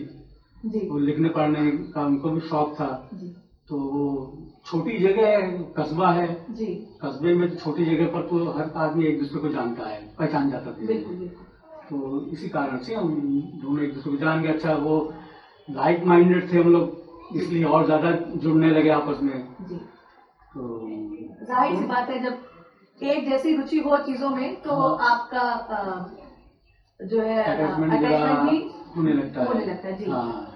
जी। 0.66 0.88
वो 0.90 0.98
लिखने 1.00 1.30
पढ़ने 1.30 1.72
का 1.94 2.06
उनको 2.06 2.30
भी 2.30 2.42
शौक 2.50 2.74
था। 2.76 2.90
जी। 3.14 3.36
तो 3.70 3.78
छोटी 4.66 4.98
जगह 5.00 5.28
है 5.28 5.42
कस्बा 5.78 6.12
है। 6.12 6.28
जी। 6.52 6.68
कस्बे 7.02 7.34
में 7.34 7.48
तो 7.50 7.56
छोटी 7.56 7.86
जगह 7.86 8.08
पर 8.14 8.22
तो 8.30 8.50
हर 8.52 8.72
आदमी 8.78 9.06
एक 9.06 9.20
दूसरे 9.20 9.40
को 9.40 9.50
जानता 9.50 9.84
है 9.86 10.00
पहचान 10.20 10.50
जाता 10.50 10.72
बिल्कुल 10.82 11.28
तो 11.90 12.00
इसी 12.28 12.48
कारण 12.50 12.78
से 12.80 12.94
हम 12.94 13.12
दोनों 13.62 13.84
एक 13.84 13.94
दूसरे 13.94 14.12
को 14.12 14.18
जान 14.18 14.42
गए। 14.42 14.50
अच्छा 14.50 14.74
वो 14.78 14.96
लाइक 15.68 16.04
माइंडेड 16.06 16.52
थे 16.52 16.58
हम 16.58 16.72
लोग 16.72 17.36
इसलिए 17.36 17.64
और 17.66 17.86
ज़्यादा 17.86 18.12
जुड़ने 18.38 18.72
लगे 18.72 18.90
आपस 18.92 19.20
में। 19.22 19.38
जी। 19.62 19.76
तो 20.54 20.62
ज़ाहिर 21.46 21.76
सी 21.76 21.86
बात 21.86 22.10
है 22.10 22.20
जब 22.20 23.04
एक 23.04 23.26
जैसी 23.26 23.54
रुचि 23.56 23.78
हो 23.80 23.98
चीज़ों 24.06 24.30
में 24.32 24.54
तो 24.62 24.74
हाँ। 24.74 25.10
आपका 25.10 25.44
जो 27.00 27.22
है 27.22 27.44
अटैचमेंट 27.46 27.92
भी 27.92 28.58
होने 28.96 29.14
लगता 29.14 29.42
है। 29.42 29.48
होने 29.48 29.64
लगता 29.64 29.88
है, 29.88 29.94
जी। 29.94 30.06
हाँ। 30.06 30.54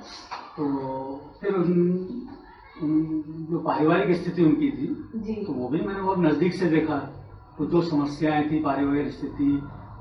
तो 0.57 0.65
फिर 1.41 1.51
जो 2.75 3.59
पारिवारिक 3.61 4.15
स्थिति 4.17 4.43
उनकी 4.43 4.69
थी 4.71 4.87
तो 5.45 5.53
वो 5.53 5.67
भी 5.69 5.79
मैंने 5.81 6.01
बहुत 6.01 6.19
नज़दीक 6.19 6.53
से 6.53 6.69
देखा। 6.69 6.97
तो 7.57 7.65
जो 7.65 7.81
समस्याएँ 7.83 8.49
थी 8.51 8.59
पारिवारिक 8.61 9.11
स्थिति 9.13 9.49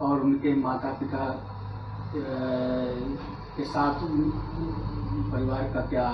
और 0.00 0.20
उनके 0.20 0.54
माता 0.56 0.92
पिता 1.00 1.24
के 2.14 3.64
साथ 3.64 4.00
परिवार 5.32 5.70
का 5.74 5.80
क्या 5.88 6.06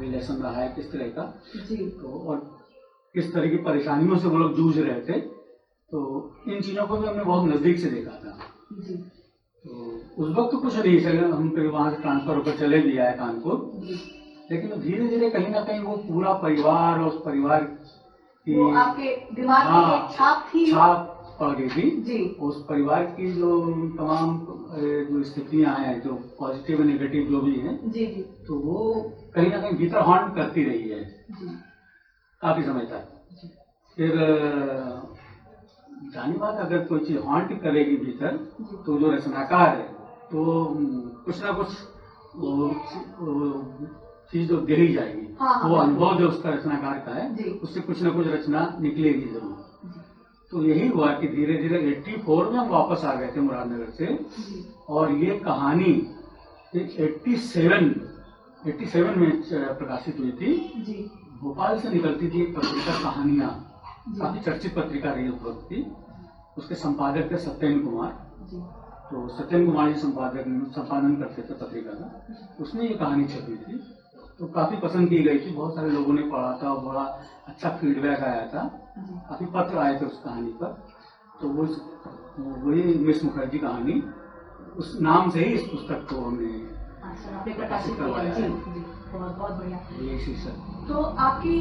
रिलेशन 0.00 0.34
रहा 0.34 0.60
है 0.60 0.68
किस 0.74 0.90
तरह 0.92 1.08
का 1.08 1.24
जी। 1.68 1.76
तो 2.00 2.08
और 2.26 2.36
किस 3.14 3.32
तरह 3.32 3.50
की 3.50 3.56
परेशानियों 3.64 4.18
से 4.18 4.28
वो 4.28 4.38
लोग 4.38 4.56
जूझ 4.56 4.78
रहे 4.78 5.00
थे 5.02 5.20
तो 5.90 5.98
इन 6.48 6.60
चीज़ों 6.60 6.86
को 6.86 6.96
भी 6.96 7.06
हमने 7.06 7.24
बहुत 7.24 7.50
नज़दीक 7.50 7.78
से 7.78 7.90
देखा 7.90 8.10
था। 8.14 8.38
जी। 8.80 8.94
तो 8.94 9.70
उस 10.16 10.28
वक्त 10.36 10.50
तो 10.52 10.58
कुछ 10.58 10.76
नहीं 10.76 11.00
चले 11.00 11.28
हम 11.28 11.50
फिर 11.54 11.66
वहाँ 11.66 11.90
से 11.90 12.00
ट्रांसफ़र 12.02 12.36
होकर 12.36 12.56
चले 12.58 12.80
भी 12.80 12.98
आए 12.98 13.16
कानपुर। 13.18 13.54
लेकिन 14.50 14.78
धीरे 14.80 15.08
धीरे 15.08 15.30
कहीं 15.30 15.50
ना 15.50 15.60
कहीं 15.60 15.80
वो 15.80 15.96
पूरा 15.96 16.32
परिवार 16.32 16.98
और 16.98 17.06
उस 17.08 17.20
परिवार 17.24 17.64
की 17.64 18.74
आपके 18.74 19.34
दिमाग 19.34 19.64
में 19.64 19.72
हाँ, 19.72 19.96
एक 19.96 20.16
छाप 20.16 20.46
थी। 20.54 20.66
छाप 20.66 21.14
पड़ 21.40 21.50
गई 21.54 21.68
थी। 21.68 21.90
जी। 22.02 22.20
उस 22.40 22.64
परिवार 22.68 23.04
की 23.04 23.30
जो 23.32 23.50
तमाम 23.98 24.38
जो 25.10 25.22
स्थितियाँ 25.22 25.74
हैं 25.78 26.00
जो 26.00 26.14
पॉजिटिव 26.38 26.82
नेगेटिव 26.82 27.24
जो 27.24 27.40
भी 27.40 27.56
हैं 27.58 27.78
जी 27.90 28.06
जी। 28.06 28.20
तो 28.46 28.54
वो 28.54 29.00
कहीं 29.34 29.50
ना 29.50 29.58
कहीं 29.58 29.72
भीतर 29.72 29.98
हॉन्ट 29.98 30.34
करती 30.34 30.62
रही 30.62 30.88
है। 30.88 31.02
काफ़ी 32.42 32.62
समय 32.62 32.84
तक। 32.84 33.04
फिर 33.96 34.12
जानी 36.14 36.36
बात 36.36 36.56
अगर 36.56 36.78
कोई 36.78 37.00
चीज़ 37.00 37.18
हॉन्ट 37.18 37.52
करेगी 37.62 37.96
भीतर 37.96 38.36
तो 38.86 38.98
जो 38.98 39.10
रचनाकार 39.10 39.74
है 39.74 39.84
तो 40.30 40.72
कुछ 41.24 41.42
ना 41.42 41.50
कुछ 41.50 41.66
चीज़ 44.32 44.48
जो 44.48 44.56
दे 44.56 44.76
ही 44.76 44.92
जाएगी। 44.94 45.26
हाँ, 45.40 45.54
हाँ, 45.54 45.68
वो 45.68 45.76
बिल्कुल। 45.76 45.88
अनुभव 45.88 46.18
जो 46.18 46.28
उसका 46.28 46.50
रचनाकार 46.50 46.98
का 46.98 47.12
है 47.12 47.50
उससे 47.52 47.80
कुछ 47.80 48.02
ना 48.02 48.10
कुछ 48.10 48.26
रचना 48.26 48.76
निकलेगी 48.80 49.28
ज़रूर। 49.28 49.66
तो 50.50 50.62
यही 50.64 50.88
हुआ 50.88 51.12
कि 51.12 51.28
धीरे 51.28 51.56
धीरे 51.62 51.78
84 51.84 52.50
में 52.50 52.58
हम 52.58 52.68
वापस 52.68 53.04
आ 53.04 53.14
गए 53.14 53.32
थे 53.36 53.40
मुरादनगर 53.40 53.90
से। 53.90 54.18
और 54.88 55.12
ये 55.12 55.38
कहानी 55.38 55.92
87 56.74 57.94
87 58.66 59.16
में 59.16 59.42
प्रकाशित 59.50 60.18
हुई 60.18 60.32
थी। 60.32 60.52
भोपाल 61.42 61.78
से 61.78 61.88
निकलती 61.88 62.28
थी 62.28 62.46
पत्रिका 62.52 63.02
कहानियाँ। 63.02 63.50
काफ़ी 64.18 64.40
चर्चित 64.40 64.74
पत्रिका 64.74 65.12
रही 65.12 65.28
उस 65.28 65.42
वक्त 65.42 65.66
की। 65.72 65.84
उसके 66.58 66.74
संपादक 66.74 67.30
थे 67.32 67.38
सत्येंद्र 67.38 67.84
कुमार। 67.84 68.10
तो 69.10 69.28
सत्येंद्र 69.28 69.70
कुमार 69.70 69.92
जी 69.92 70.00
संपादक 70.00 70.44
संपादन 70.74 71.14
करते 71.16 71.42
थे 71.42 71.54
पत्रिका 71.54 71.90
का। 71.90 72.06
उसमें 72.60 72.82
ये 72.82 72.94
कहानी 72.94 73.24
छपी 73.24 73.56
थी। 73.56 73.80
तो 74.38 74.46
काफ़ी 74.46 74.76
पसंद 74.76 75.08
की 75.08 75.18
गई 75.18 75.38
थी 75.38 75.50
बहुत 75.52 75.74
सारे 75.74 75.90
लोगों 75.90 76.14
ने 76.14 76.22
पढ़ा 76.22 76.58
था 76.62 76.72
और 76.72 76.80
बड़ा 76.84 77.04
अच्छा 77.48 77.70
फीडबैक 77.70 78.20
आया 78.20 78.46
था। 78.46 78.64
काफ़ी 79.28 79.46
पत्र 79.46 79.78
आए 79.78 80.00
थे 80.00 80.06
उस 80.06 80.20
कहानी 80.24 80.50
पर। 80.52 80.76
तो 81.40 81.48
वो 81.48 81.64
वही 82.66 82.94
मिस 82.98 83.24
मुखर्जी 83.24 83.58
कहानी 83.58 84.02
उस 84.76 84.96
नाम 85.00 85.30
से 85.30 85.44
ही 85.44 85.52
इस 85.54 85.62
पुस्तक 85.62 86.06
को 86.10 86.20
हमने 86.20 86.48
अच्छा 87.08 87.42
प्रकाशित 87.44 87.98
बहुत 87.98 89.36
बहुत 89.36 89.52
बढ़िया। 89.52 90.18
शीर्षक 90.18 90.86
तो 90.88 91.02
आपकी 91.02 91.58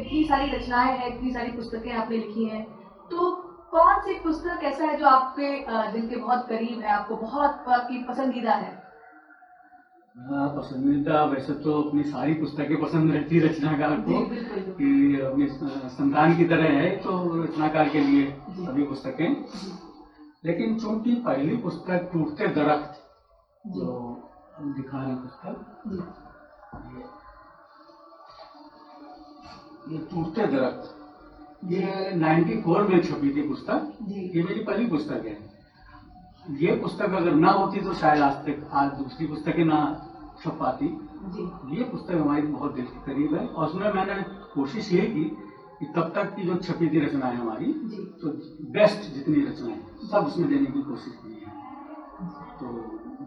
इतनी 0.00 0.24
सारी 0.24 0.50
रचनाएँ 0.50 0.96
हैं 0.98 1.16
इतनी 1.16 1.30
सारी 1.30 1.52
पुस्तकें 1.52 1.92
आपने 1.92 2.16
लिखी 2.16 2.44
हैं 2.44 2.62
तो 3.10 3.30
कौन 3.70 4.00
सी 4.00 4.14
पुस्तक 4.18 4.64
ऐसा 4.64 4.84
है 4.84 4.96
जो 4.96 5.06
आपके 5.06 5.48
दिल 5.92 6.08
के 6.08 6.16
बहुत 6.16 6.46
करीब 6.48 6.80
है 6.80 6.88
आपको 6.88 7.16
बहुत 7.16 7.68
आपकी 7.68 8.02
पसंदीदा 8.04 8.52
है? 8.52 8.79
हाँ, 10.16 10.48
पसंदीदा 10.48 11.24
वैसे 11.24 11.52
तो 11.54 11.82
अपनी 11.82 12.02
सारी 12.02 12.34
पुस्तकें 12.34 12.80
पसंद 12.80 13.12
रहती 13.12 13.38
रचनाकार 13.38 14.00
को 14.00 14.20
कि 14.74 15.20
अपने 15.20 15.46
संतान 15.88 16.36
की 16.36 16.44
तरह 16.44 16.64
है 16.64 16.96
तो 16.96 17.42
रचनाकार 17.44 17.88
के 17.88 18.00
लिए 18.00 18.26
सभी 18.50 18.82
पुस्तकें। 18.82 19.44
लेकिन 20.44 20.78
चूँकि 20.78 21.14
पहली 21.14 21.56
पुस्तक 21.56 22.10
टूटते 22.12 22.48
दरख्त 22.48 23.00
जो। 23.66 23.92
हम 24.56 24.74
दिखा 24.74 25.02
रहे 25.02 25.14
पुस्तक। 25.14 25.54
ये 29.92 29.98
टूटते 29.98 30.46
दरख्त 30.46 30.96
ये 31.64 32.12
94 32.16 32.88
में 32.88 33.02
छपी 33.02 33.36
थी 33.36 33.48
पुस्तक। 33.48 33.92
ये 34.02 34.42
मेरी 34.42 34.64
पहली 34.64 34.86
पुस्तक 34.86 35.26
है। 35.26 35.49
ये 36.44 36.74
पुस्तक 36.76 37.14
अगर 37.14 37.34
ना 37.34 37.50
होती 37.50 37.80
तो 37.80 37.92
शायद 37.94 38.22
आज 38.22 38.34
तक 38.46 38.70
आज 38.72 38.90
दूसरी 38.92 39.26
पुस्तकें 39.26 39.64
ना 39.64 39.80
छप 40.42 40.56
पाती। 40.60 40.86
जी। 41.26 41.76
ये 41.76 41.84
पुस्तक 41.84 42.14
हमारी 42.14 42.42
बहुत 42.42 42.74
दिल 42.74 42.84
के 42.84 43.00
करीब 43.06 43.34
है। 43.34 43.46
और 43.46 43.66
उसमें 43.66 43.92
मैंने 43.92 44.22
कोशिश 44.54 44.92
ये 44.92 45.00
की 45.06 45.24
कि 45.80 45.86
तब 45.86 46.12
तक 46.14 46.34
की 46.36 46.42
जो 46.42 46.54
छपी 46.58 46.88
थी 46.90 47.00
रचनाएँ 47.00 47.36
हमारी 47.36 47.66
जी। 47.66 48.04
तो 48.22 48.28
बेस्ट 48.72 49.12
जितनी 49.14 49.44
रचनाएँ 49.46 50.08
सब 50.10 50.26
उसमें 50.26 50.48
देने 50.48 50.66
की 50.66 50.82
कोशिश 50.82 51.14
की 51.16 51.32
है। 51.34 51.48
तो 52.58 52.66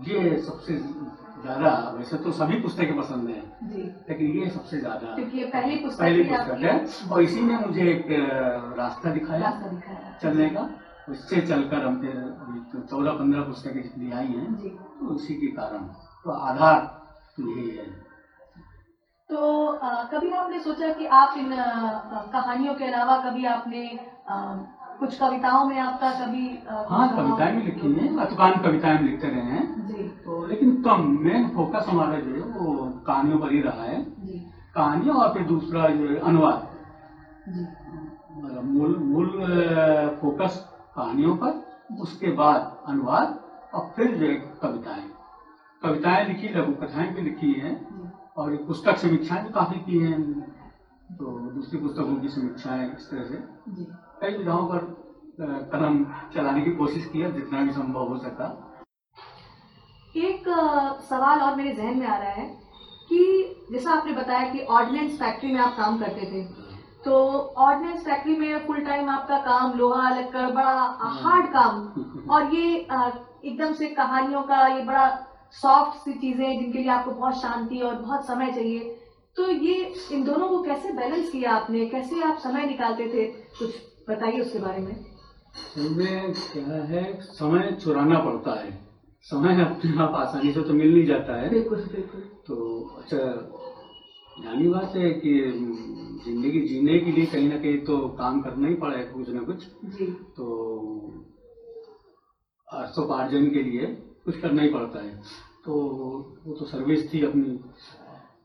ये 0.07 0.37
सबसे 0.41 0.77
ज़्यादा 0.77 1.71
वैसे 1.97 2.17
तो 2.17 2.31
सभी 2.31 2.59
पुस्तकें 2.61 2.97
पसंद 2.97 3.29
है 3.29 3.41
लेकिन 4.09 4.27
ये 4.39 4.49
सबसे 4.49 4.79
ज़्यादा 4.79 5.15
पहली 5.15 5.75
पुस्तक। 5.77 6.63
है। 6.63 6.75
और 7.11 7.21
इसी 7.21 7.41
ने 7.41 7.57
मुझे 7.57 7.89
एक 7.91 8.07
रास्ता 8.77 9.13
दिखाया 9.13 9.41
रास्ता 9.41 9.67
दिखाया। 9.67 10.17
चलने 10.23 10.49
का। 10.49 10.69
उससे 11.09 11.41
चलकर 11.41 11.83
हम 11.85 11.95
फिर 11.95 12.15
तो 12.73 12.79
चौदह 12.81 13.11
पंद्रह 13.11 13.41
पुस्तकें 13.41 13.81
जितनी 13.81 14.11
आई 14.11 14.27
हैं 14.27 14.53
तो 14.53 15.13
उसी 15.15 15.33
के 15.35 15.47
कारण 15.47 15.83
तो 16.25 16.31
आधार 16.31 16.79
तो 17.37 17.49
यही 17.49 17.69
है। 17.69 17.85
तो 19.29 19.65
अ, 19.65 20.03
कभी 20.03 20.31
आपने 20.31 20.59
सोचा 20.59 20.89
कि 20.89 21.05
आप 21.05 21.33
इन 21.37 21.51
अ, 21.51 22.21
कहानियों 22.33 22.73
के 22.73 22.85
अलावा 22.85 23.17
कभी 23.17 23.45
आपने 23.45 23.87
अ, 24.27 24.35
कुछ 24.99 25.15
कविताओं 25.19 25.65
में 25.65 25.77
आपका 25.79 26.11
कभी 26.11 26.45
हाँ 26.89 27.07
कविताएँ 27.15 27.51
भी 27.51 27.61
लिखी 27.61 27.91
हैं 27.93 28.17
अतुकान 28.17 28.57
कविताएँ 28.57 28.97
भी 28.97 29.05
लिखते 29.05 29.29
रहे 29.29 29.41
हैं। 29.41 29.87
जी। 29.87 30.03
तो 30.25 30.45
लेकिन 30.45 30.71
कम 30.81 30.99
मेन 31.19 31.47
फोकस 31.47 31.85
हमारा 31.89 32.17
जो 32.17 32.33
है 32.33 32.41
वो 32.41 32.89
कहानियों 33.07 33.37
पर 33.37 33.51
ही 33.51 33.59
रहा 33.59 33.83
है। 33.83 33.99
जी। 34.19 34.37
कहानियाँ 34.75 35.15
और 35.15 35.31
फिर 35.33 35.43
दूसरा 35.43 35.89
जो 35.89 36.09
है 36.09 36.19
अनुवाद। 36.19 36.61
जी। 37.49 37.65
मतलब 38.35 38.63
मूल 38.63 38.97
मूल 38.97 39.29
फोकस 40.21 40.59
कहानियों 40.95 41.35
पर 41.37 41.97
उसके 42.01 42.31
बाद 42.33 42.83
अनुवाद 42.87 43.39
और 43.73 43.91
फिर 43.95 44.15
जो 44.17 44.25
है 44.25 44.33
कविताएँ। 44.61 45.09
कविताएँ 45.81 46.27
लिखी 46.27 46.49
लघु 46.49 46.73
कथाएँ 46.81 47.13
भी 47.13 47.21
लिखी 47.21 47.51
हैं 47.53 47.75
और 48.37 48.53
एक 48.53 48.65
पुस्तक 48.67 48.97
समीक्षाएँ 48.97 49.43
भी 49.43 49.53
काफ़ी 49.53 49.79
की 49.79 49.99
हैं 49.99 50.19
तो 51.09 51.39
दूसरी 51.55 51.79
पुस्तकों 51.79 52.15
की 52.15 52.27
समीक्षाएँ 52.29 52.91
इस 52.91 53.09
तरह 53.09 53.23
से। 53.23 53.37
कई 54.21 54.37
विधाओं 54.37 54.67
पर 54.67 54.91
कदम 55.71 56.03
चलाने 56.33 56.61
की 56.61 56.71
कोशिश 56.75 57.05
की 57.13 57.21
है 57.21 57.31
जितना 57.33 57.61
भी 57.61 57.71
संभव 57.71 58.07
हो 58.07 58.17
सका। 58.19 58.47
एक 60.15 60.43
सवाल 61.09 61.39
और 61.41 61.55
मेरे 61.55 61.73
जहन 61.75 61.97
में 61.99 62.07
आ 62.07 62.17
रहा 62.17 62.31
है 62.31 62.45
कि 63.09 63.21
जैसा 63.71 63.91
आपने 63.91 64.13
बताया 64.13 64.49
कि 64.49 64.59
ऑर्डिनेंस 64.71 65.17
फैक्ट्री 65.19 65.51
में 65.53 65.59
आप 65.59 65.75
काम 65.77 65.97
करते 65.99 66.31
थे 66.31 66.43
तो 67.05 67.13
ऑर्डिनेंस 67.57 68.03
फैक्ट्री 68.05 68.35
में 68.35 68.65
फुल 68.67 68.81
टाइम 68.81 69.09
आपका 69.09 69.37
काम 69.37 69.73
लोहा 69.73 70.09
लक्कड़ 70.09 70.47
बड़ा 70.49 70.75
हार्ड 71.21 71.47
काम। 71.47 71.81
और 72.29 72.53
ये 72.53 72.73
एकदम 72.75 73.73
से 73.73 73.87
कहानियों 73.87 74.41
का 74.41 74.67
ये 74.67 74.81
बड़ा 74.81 75.07
सॉफ्ट 75.53 75.97
सी 75.99 76.13
चीज़ें 76.13 76.57
जिनके 76.59 76.79
लिए 76.79 76.89
आपको 76.89 77.11
बहुत 77.11 77.39
शांति 77.41 77.81
और 77.81 77.93
बहुत 77.95 78.25
समय 78.27 78.51
चाहिए। 78.51 78.93
तो 79.35 79.49
ये 79.49 79.91
इन 80.11 80.23
दोनों 80.23 80.47
को 80.47 80.61
कैसे 80.61 80.91
बैलेंस 80.91 81.29
किया 81.29 81.53
आपने? 81.53 81.85
कैसे 81.85 82.21
आप 82.21 82.37
समय 82.37 82.65
निकालते 82.65 83.07
थे? 83.07 83.25
कुछ 83.59 83.69
बताइए 84.09 84.39
उसके 84.39 84.59
बारे 84.59 84.79
में। 84.79 84.95
इसमें 85.77 86.31
क्या 86.33 86.81
है 86.83 87.03
समय 87.21 87.71
चुराना 87.73 88.19
पड़ता 88.19 88.59
है। 88.59 88.71
समय 89.25 89.61
अपने 89.61 89.97
आप 90.03 90.15
आसानी 90.15 90.51
से 90.51 90.61
तो 90.61 90.73
मिल 90.73 90.93
नहीं 90.93 91.05
जाता 91.05 91.35
है। 91.35 91.49
बिल्कुल 91.49 91.77
बिल्कुल। 91.91 92.21
तो 92.47 92.55
अच्छा 92.97 93.17
जानी 94.39 94.67
बात 94.67 94.95
है 94.95 95.11
कि 95.13 95.31
ज़िंदगी 96.25 96.61
जीने 96.61 96.97
के 96.99 97.11
लिए 97.11 97.25
कहीं 97.25 97.47
ना 97.49 97.57
कहीं 97.57 97.77
तो 97.77 97.97
काम 98.17 98.39
करना 98.41 98.67
ही 98.67 98.75
पड़ा 98.75 98.95
है 98.95 99.03
कुछ 99.05 99.29
ना 99.29 99.43
कुछ। 99.43 99.67
जी। 99.85 100.05
तो 100.37 100.47
अर्थोपार्जन 102.67 103.49
के 103.51 103.61
लिए 103.61 103.85
कुछ 104.25 104.37
करना 104.37 104.61
ही 104.61 104.69
पड़ता 104.69 104.99
है। 104.99 105.13
तो 105.65 105.73
वो 106.45 106.53
तो 106.53 106.65
सर्विस 106.65 107.13
थी 107.13 107.21
अपनी। 107.23 107.57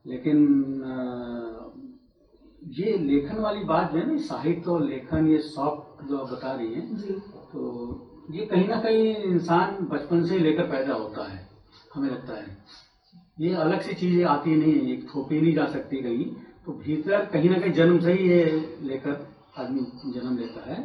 लेकिन 0.07 0.39
ये 2.77 2.97
लेखन 2.99 3.39
वाली 3.39 3.63
बात 3.65 3.91
जो 3.91 3.99
है 3.99 4.05
ना 4.07 4.17
साहित्य 4.19 4.71
और 4.71 4.83
लेखन 4.83 5.27
ये 5.27 5.39
सॉफ्ट 5.39 6.05
जो 6.05 6.19
आप 6.19 6.31
बता 6.33 6.53
रही 6.55 6.73
हैं 6.73 6.97
जी। 6.97 7.13
तो 7.53 7.65
ये 8.31 8.45
कहीं 8.45 8.67
ना 8.69 8.77
कहीं 8.77 9.15
इंसान 9.23 9.77
बचपन 9.87 10.23
से 10.25 10.35
ही 10.35 10.41
लेकर 10.41 10.67
पैदा 10.67 10.93
होता 10.93 11.29
है 11.29 11.41
हमें 11.95 12.09
लगता 12.09 12.35
है। 12.35 12.57
ये 13.39 13.55
अलग 13.57 13.81
सी 13.83 13.95
चीज़ें 13.95 14.25
आती 14.27 14.55
नहीं 14.57 14.73
है 14.73 14.93
एक 14.93 15.07
थोपी 15.09 15.41
नहीं 15.41 15.55
जा 15.55 15.67
सकती 15.67 16.03
कहीं। 16.03 16.25
तो 16.67 16.73
भीतर 16.79 17.25
कहीं 17.33 17.51
ना 17.51 17.59
कहीं 17.59 17.73
जन्म 17.73 17.99
से 18.01 18.13
ही 18.13 18.29
ये 18.29 18.45
लेकर 18.83 19.27
आदमी 19.59 19.81
जन्म 20.13 20.37
लेता 20.39 20.65
है। 20.65 20.83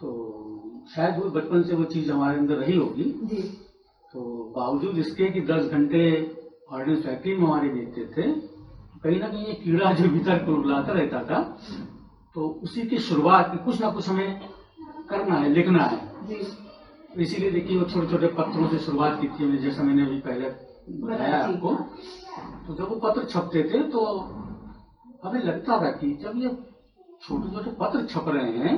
तो 0.00 0.08
शायद 0.94 1.18
वो 1.18 1.30
बचपन 1.30 1.62
से 1.62 1.74
वो 1.76 1.84
चीज़ 1.86 2.10
हमारे 2.12 2.38
अंदर 2.38 2.56
रही 2.56 2.76
होगी। 2.76 3.04
तो 4.12 4.52
बावजूद 4.56 4.98
इसके 4.98 5.30
कि 5.30 5.40
10 5.48 5.70
घंटे 5.70 6.04
ऑर्डिनेंस 6.72 7.02
फैक्ट्री 7.04 7.34
में 7.36 7.44
हमारे 7.44 7.68
देखते 7.70 8.04
थे 8.14 8.30
कहीं 9.04 9.18
ना 9.20 9.28
कहीं 9.28 9.44
ये 9.46 9.52
कीड़ा 9.54 9.92
जो 9.92 10.08
भीतर 10.08 10.38
को 10.44 10.54
उड़ाता 10.54 10.92
रहता 10.92 11.22
था 11.24 11.40
तो 12.36 12.48
उसी 12.62 12.82
की 12.88 12.98
शुरुआत 13.00 13.60
कुछ 13.64 13.80
ना 13.80 13.90
कुछ 13.90 14.08
हमें 14.08 14.40
करना 15.10 15.34
है 15.34 15.52
लिखना 15.52 15.84
है। 15.84 15.98
इसीलिए 17.18 17.50
देखिए 17.50 17.78
वो 17.78 17.84
छोटे 17.84 18.10
छोटे 18.10 18.26
पत्रों 18.34 18.68
से 18.68 18.78
शुरुआत 18.80 19.20
की 19.20 19.28
थी 19.28 19.56
जैसा 19.58 19.82
मैंने 19.82 20.02
अभी 20.02 20.18
पहले 20.20 20.50
बताया 20.98 21.44
आपको? 21.44 21.72
तो 22.66 22.74
जब 22.74 22.88
वो 22.88 22.96
पत्र 22.96 23.24
छपते 23.24 23.62
थे 23.62 23.82
तो 23.82 24.04
हमें 25.24 25.42
लगता 25.42 25.80
था 25.80 25.90
कि 25.90 26.10
जब 26.22 26.36
ये 26.36 26.48
छोटे 27.22 27.54
छोटे 27.54 27.70
पत्र 27.70 28.04
छप 28.06 28.28
रहे 28.28 28.58
हैं 28.58 28.76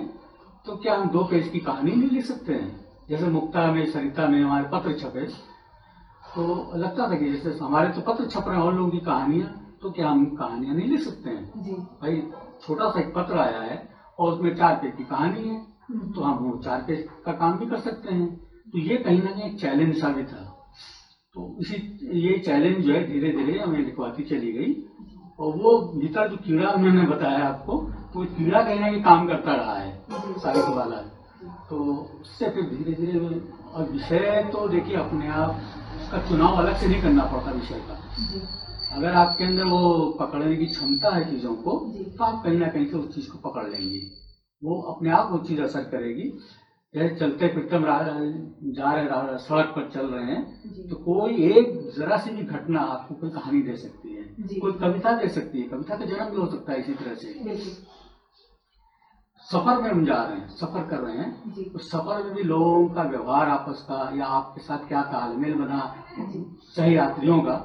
तो 0.66 0.76
क्या 0.76 0.96
हम 0.96 1.10
दो 1.10 1.24
पेज 1.24 1.48
की 1.48 1.60
कहानी 1.60 1.92
नहीं 1.92 2.10
लिख 2.10 2.24
सकते 2.24 2.52
हैं? 2.52 2.84
जैसे 3.08 3.28
मुक्ता 3.28 3.70
में 3.72 3.84
सरिता 3.92 4.26
में 4.28 4.42
हमारे 4.42 4.64
पत्र 4.64 4.92
छपे। 4.98 5.26
तो 6.34 6.76
लगता 6.76 7.10
था 7.10 7.16
कि 7.16 7.30
जैसे 7.30 7.52
हमारे 7.64 7.88
तो 7.88 8.00
पत्र 8.00 8.26
छप 8.26 8.44
रहे 8.48 8.56
हैं 8.56 8.64
और 8.64 8.74
लोगों 8.74 8.90
की 8.90 8.98
कहानियाँ 8.98 9.78
तो 9.82 9.90
क्या 9.90 10.08
हम 10.08 10.24
कहानियाँ 10.36 10.74
नहीं 10.74 10.88
लिख 10.88 11.00
सकते 11.00 11.30
हैं? 11.30 11.62
जी। 11.62 11.72
भाई 11.72 12.22
छोटा 12.66 12.88
सा 12.90 13.00
एक 13.00 13.12
पत्र 13.14 13.38
आया 13.38 13.60
है 13.60 13.88
और 14.18 14.32
उसमें 14.32 14.56
चार 14.56 14.74
पेज 14.74 14.96
की 14.96 15.04
कहानी 15.04 15.48
है 15.48 15.56
हम्म, 15.56 16.12
तो 16.12 16.20
हम 16.20 16.38
वो 16.38 16.56
चार 16.58 16.84
पेज 16.86 17.08
का 17.26 17.32
काम 17.32 17.58
भी 17.58 17.66
कर 17.66 17.78
सकते 17.78 18.14
हैं। 18.14 18.36
तो 18.72 18.78
ये 18.78 18.96
कहीं 18.96 19.22
ना 19.22 19.30
कहीं 19.30 19.44
एक 19.44 19.60
चैलेंज 19.60 20.00
सा 20.00 20.08
भी 20.08 20.24
था। 20.24 20.61
तो 21.34 21.56
इसी 21.60 21.76
ये 22.20 22.38
चैलेंज 22.38 22.84
जो 22.84 22.92
है 22.92 23.02
धीरे 23.06 23.30
धीरे 23.32 23.58
हमें 23.58 23.78
लिखवाती 23.78 24.22
चली 24.24 24.52
गई। 24.52 24.72
और 25.40 25.56
वो 25.56 25.70
भीतर 25.94 26.28
जो 26.28 26.36
कीड़ा 26.36 26.70
उन्होंने 26.70 27.06
बताया 27.08 27.44
आपको 27.44 27.76
तो 28.14 28.24
कीड़ा 28.34 28.62
कहीं 28.62 28.80
ना 28.80 28.90
कहीं 28.90 29.02
काम 29.02 29.26
करता 29.28 29.54
रहा 29.54 29.76
है 29.76 29.92
जी। 30.10 30.40
साहित्य 30.40 30.74
वाला 30.74 30.96
तो 31.70 31.76
उससे 32.20 32.50
फिर 32.50 32.64
धीरे 32.70 32.92
धीरे 32.94 33.18
और 33.18 33.88
विषय 33.92 34.50
तो 34.52 34.68
देखिए 34.68 34.96
अपने 34.96 35.28
आप 35.36 35.62
उसका 36.02 36.18
चुनाव 36.28 36.56
अलग 36.56 36.76
से 36.76 36.88
नहीं 36.88 37.02
करना 37.02 37.24
पड़ता 37.24 37.52
विषय 37.52 37.80
का। 37.88 38.96
अगर 38.96 39.12
आपके 39.16 39.44
अंदर 39.44 39.64
वो 39.66 40.04
पकड़ने 40.20 40.56
की 40.56 40.66
क्षमता 40.66 41.14
है 41.16 41.24
चीज़ों 41.30 41.54
को 41.56 41.78
तो 42.18 42.24
आप 42.24 42.42
कहीं 42.44 42.58
ना 42.58 42.68
कहीं 42.68 42.86
से 42.86 42.96
उस 42.96 43.14
चीज़ 43.14 43.30
को 43.30 43.38
पकड़ 43.48 43.68
लेंगे। 43.68 44.00
वो 44.62 44.80
अपने 44.92 45.10
आप 45.10 45.28
वो 45.32 45.38
चीज़ 45.46 45.60
असर 45.60 45.84
करेगी। 45.92 46.32
जैसे 46.94 47.16
चलते 47.16 47.46
रा- 47.84 48.02
जा 48.74 48.92
रहे 48.92 49.38
सड़क 49.38 49.72
पर 49.76 49.90
चल 49.94 50.06
रहे 50.06 50.24
हैं 50.24 50.42
तो 50.90 50.96
कोई 50.96 51.34
एक 51.52 51.90
जरा 51.98 52.16
सी 52.16 52.30
भी 52.30 52.42
घटना 52.42 52.80
आपको 52.80 53.14
कोई 53.14 53.30
कहानी 53.30 53.62
दे 53.62 53.76
सकती 53.76 54.14
है 54.14 54.22
कोई 54.60 54.72
कविता 54.72 55.12
दे 55.12 55.28
सकती 55.28 55.60
है 55.60 55.68
कविता 55.68 55.96
का 55.96 56.04
जन्म 56.04 56.30
भी 56.30 56.36
हो 56.36 56.46
सकता 56.46 56.72
है 56.72 56.78
इसी 56.80 56.94
तरह 56.94 57.14
से। 57.14 57.32
सफ़र 59.50 59.78
में 59.82 59.90
हम 59.90 60.04
जा 60.04 60.22
रहे 60.22 60.36
हैं 60.36 60.48
सफ़र 60.48 60.82
कर 60.88 61.00
रहे 61.00 61.16
हैं 61.16 61.32
तो 61.72 61.78
सफ़र 61.78 62.22
में 62.22 62.32
भी 62.34 62.42
लोगों 62.42 62.88
का 62.88 63.02
व्यवहार 63.02 63.48
आपस 63.48 63.86
का 63.88 64.10
या 64.18 64.26
आपके 64.26 64.60
साथ 64.60 64.78
क्या 64.78 65.02
तालमेल 65.02 65.54
बना 65.54 65.94
सही 66.76 66.96
यात्रियों 66.96 67.40
का 67.42 67.56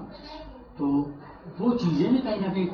तो 0.77 1.03
वो 1.60 1.72
चीज़ें 1.74 2.12
भी 2.13 2.20
कहीं 2.20 2.39
ना 2.39 2.48
कहीं 2.48 2.66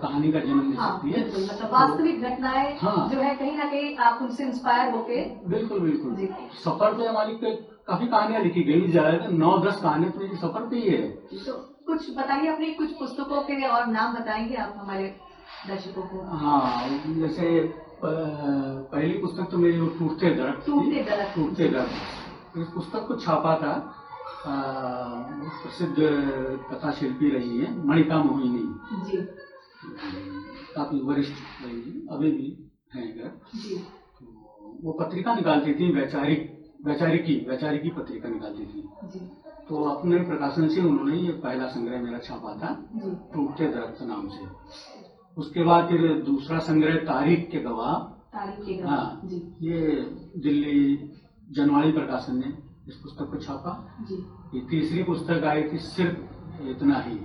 कहानी 0.00 0.30
का 0.32 0.40
जन्म 0.40 0.70
दे 0.70 0.76
हाँ 0.76 0.90
सकती 0.90 1.10
है। 1.10 1.22
मतलब 1.44 1.72
वास्तविक 1.72 2.20
घटनाएँ 2.22 2.74
हाँ। 2.78 3.08
जो 3.10 3.18
है 3.20 3.34
कहीं 3.34 3.56
ना 3.56 3.64
कहीं 3.64 3.94
आप 4.00 4.18
उनसे 4.22 4.44
इंस्पायर 4.44 4.90
होके 4.90 5.24
बिल्कुल 5.48 5.80
बिल्कुल। 5.80 6.14
सफ़र 6.58 6.92
पे 6.92 7.06
हमारी 7.06 7.32
पे 7.34 7.52
काफ़ी 7.88 8.06
कहानियाँ 8.06 8.42
लिखी 8.42 8.62
गई 8.62 8.86
ज़्यादातर 8.88 9.30
नौ 9.34 9.56
दस 9.58 9.80
कहानियाँ 9.82 10.12
तो 10.12 10.34
सफ़र 10.36 10.66
पे 10.66 10.76
ही 10.76 10.88
है। 10.88 11.02
तो 11.46 11.54
कुछ 11.86 12.10
बताइए 12.16 12.46
अपनी 12.48 12.70
कुछ 12.74 12.90
पुस्तकों 12.98 13.40
के 13.42 13.62
और 13.66 13.86
नाम 13.88 14.14
बताएँगे 14.14 14.56
आप 14.56 14.74
हमारे 14.78 15.12
दर्शकों 15.64 16.02
को। 16.04 16.22
हाँ 16.36 16.88
जैसे 17.18 17.48
पहली 18.02 19.16
पुस्तक 19.16 19.48
तो 19.50 19.58
मेरी 19.58 19.78
टूटते 19.98 20.30
दरख्त 20.34 20.66
टूटते 20.66 21.02
दरख्त। 21.02 21.34
टूटते 21.34 21.68
दरख्त 21.68 22.58
इस 22.58 22.68
पुस्तक 22.68 23.06
को 23.08 23.14
छापा 23.16 23.54
था। 23.54 23.72
प्रसिद्ध 24.46 25.96
कथा 26.70 26.90
शिल्पी 26.90 27.30
रही 27.30 27.58
है 27.58 27.66
मणिका 27.86 28.22
मोहिनी 28.22 28.62
जी। 29.06 29.16
काफ़ी 30.76 31.00
वरिष्ठ 31.00 31.64
रही 31.64 31.80
है 31.80 32.06
अभी 32.10 32.30
भी 32.30 32.48
हैं 32.94 33.06
जी। 33.56 33.74
तो 34.20 34.24
वो 34.82 34.92
पत्रिका 34.92 35.34
निकालती 35.34 35.74
थी 35.74 35.92
वैचारिक 35.92 36.48
वैचारिकी 36.86 37.34
वैचारिकी 37.48 37.90
पत्रिका 37.90 38.28
निकालती 38.28 38.64
थी। 38.64 38.82
जी। 39.12 39.20
तो 39.68 39.82
अपने 39.84 40.18
प्रकाशन 40.18 40.68
से 40.68 40.80
उन्होंने 40.80 41.16
ये 41.16 41.32
पहला 41.42 41.66
संग्रह 41.66 42.02
मेरा 42.02 42.18
छापा 42.18 42.54
था 42.54 42.70
टूटते 43.34 43.66
दरख्त 43.66 44.02
नाम 44.02 44.28
से। 44.28 44.46
उसके 45.36 45.64
बाद 45.64 45.88
फिर 45.88 46.00
दूसरा 46.22 46.58
संग्रह 46.58 46.96
तारीख 47.04 47.50
के 47.50 47.60
गवाह। 47.60 47.94
तारीख 48.32 48.66
के 48.66 48.72
हाँ। 48.84 49.20
ये 49.62 49.76
दिल्ली 50.36 51.10
जनवाणी 51.50 51.92
प्रकाशन 51.92 52.38
ने 52.38 52.52
इस 52.90 52.96
पुस्तक 52.96 53.30
को 53.30 53.36
छापा। 53.36 53.96
जी। 54.00 54.14
ये 54.54 54.66
तीसरी 54.70 55.02
पुस्तक 55.02 55.44
आई 55.44 55.62
थी 55.62 55.78
सिर्फ़ 55.78 56.62
इतना 56.62 56.98
ही। 56.98 57.18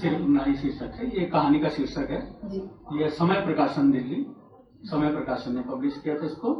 सिर्फ़ 0.00 0.22
इतना 0.22 0.44
ही। 0.44 0.54
शीर्षक 0.54 0.94
है। 0.94 1.20
ये 1.20 1.26
कहानी 1.26 1.58
का 1.58 1.68
शीर्षक 1.68 2.10
है। 2.10 2.38
जी। 2.44 2.58
ये 3.02 3.10
समय 3.10 3.40
प्रकाशन 3.44 3.90
दिल्ली। 3.90 4.26
समय 4.84 5.10
प्रकाशन 5.10 5.54
ने 5.54 5.62
पब्लिश 5.62 6.00
किया 6.04 6.14
था 6.14 6.26
इसको। 6.26 6.54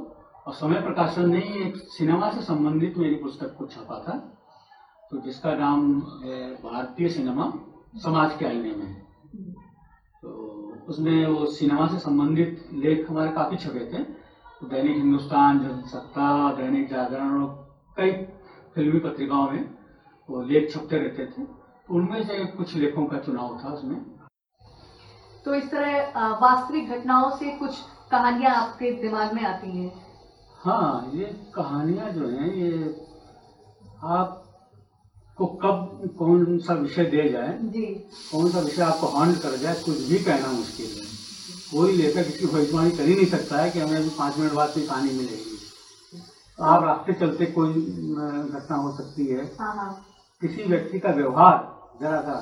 और 0.46 0.52
समय 0.52 0.80
प्रकाशन 0.80 1.30
ने 1.30 1.38
ही 1.38 1.62
एक 1.62 1.76
सिनेमा 1.76 2.30
से 2.30 2.40
संबंधित 2.40 2.98
मेरी 2.98 3.14
पुस्तक 3.14 3.56
को 3.58 3.66
छापा 3.66 3.98
था। 3.98 4.18
तो 5.11 5.20
जिसका 5.20 5.54
नाम 5.54 6.02
है 6.24 6.54
भारतीय 6.54 7.08
सिनेमा 7.08 7.52
समाज 7.96 8.37
के 8.37 8.44
आईने 8.44 8.74
में। 8.74 9.02
तो 10.22 10.28
उसमें 10.88 11.26
वो 11.26 11.46
सिनेमा 11.46 11.87
से 11.87 11.98
संबंधित 11.98 12.68
लेख 12.72 13.11
हमारे 13.11 13.30
काफ़ी 13.32 13.56
छपे 13.56 13.92
थे। 13.92 14.04
तो 14.61 14.66
दैनिक 14.66 14.96
हिंदुस्तान 14.96 15.61
जनसत्ता 15.61 16.52
दैनिक 16.52 16.88
जागरण 16.88 17.42
और 17.42 17.62
कई 17.96 18.12
फिल्मी 18.74 18.98
पत्रिकाओं 19.00 19.50
में 19.50 19.64
वो 20.28 20.42
लेख 20.42 20.70
छपते 20.72 20.98
रहते 20.98 21.26
थे। 21.26 21.46
उनमें 21.88 22.22
से 22.26 22.44
कुछ 22.48 22.74
लेखों 22.76 23.05
का 23.07 23.18
चुनाव 23.18 23.59
था 23.64 23.68
उसमें। 23.68 23.96
तो 25.44 25.55
इस 25.55 25.70
तरह 25.70 26.37
वास्तविक 26.40 26.90
घटनाओं 26.90 27.31
से 27.38 27.50
कुछ 27.59 27.78
कहानियाँ 28.11 28.55
आपके 28.57 28.92
दिमाग 29.02 29.33
में 29.35 29.42
आती 29.44 29.70
हैं? 29.70 29.92
हाँ 30.61 31.11
ये 31.14 31.24
कहानियाँ 31.55 32.11
जो 32.11 32.28
हैं 32.28 32.52
ये 32.55 32.70
आपको 34.16 35.46
कब 35.62 36.14
कौन 36.18 36.59
सा 36.59 36.74
विषय 36.74 37.05
दे 37.07 37.28
जाए 37.28 37.57
जी। 37.68 37.87
कौन 38.33 38.50
सा 38.50 38.61
विषय 38.61 38.83
आपको 38.83 39.07
हॉन्ट 39.09 39.42
कर 39.42 39.57
जाए 39.57 39.83
कुछ 39.85 40.00
भी 40.09 40.18
कहना 40.24 40.52
मुश्किल 40.52 40.87
है। 40.88 41.11
कोई 41.72 41.92
लेखक 41.92 42.28
इसकी 42.28 42.46
भविष्यवाणी 42.46 42.90
कर 42.90 43.05
ही 43.05 43.14
नहीं 43.14 43.26
सकता 43.28 43.62
है 43.62 43.70
कि 43.70 43.81
हमें 43.81 43.96
अभी 43.96 44.09
पाँच 44.18 44.38
मिनट 44.38 44.52
बाद 44.52 44.74
कोई 44.74 44.87
कहानी 44.87 45.12
मिलेगी। 45.12 45.51
आप 46.62 46.83
रास्ते 46.83 47.12
चलते 47.12 47.46
कोई 47.46 47.72
घटना 47.72 48.77
हो 48.77 48.90
सकती 48.96 49.27
है। 49.27 49.44
हाँ 49.61 49.75
हाँ। 49.77 49.92
किसी 50.42 50.62
व्यक्ति 50.62 50.98
का 50.98 51.11
व्यवहार 51.11 51.57
जरा 52.01 52.20
सा 52.20 52.35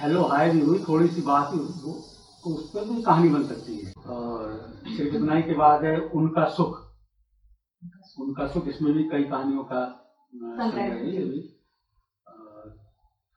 हेलो 0.00 0.22
हाय 0.22 0.50
भी 0.50 0.60
हुई 0.60 0.78
थोड़ी 0.88 1.08
सी 1.08 1.22
बात 1.22 1.52
ही 1.52 1.58
हो 1.58 1.64
तो 1.64 2.50
उस 2.50 2.70
पर 2.70 2.84
भी 2.84 3.02
कहानी 3.02 3.28
बन 3.28 3.44
सकती 3.44 3.76
है। 3.78 3.92
और 4.06 4.50
सिर्फ़ 4.86 5.14
इतना 5.16 5.34
ही 5.34 5.42
के 5.42 5.54
बाद 5.54 5.84
है 5.84 5.96
उनका 5.98 6.44
सुख। 6.50 6.80
उनका 8.18 8.46
सुख 8.46 8.66
इसमें 8.68 8.92
भी 8.92 9.02
कई 9.04 9.24
कहानियों 9.24 9.64
का 9.64 9.84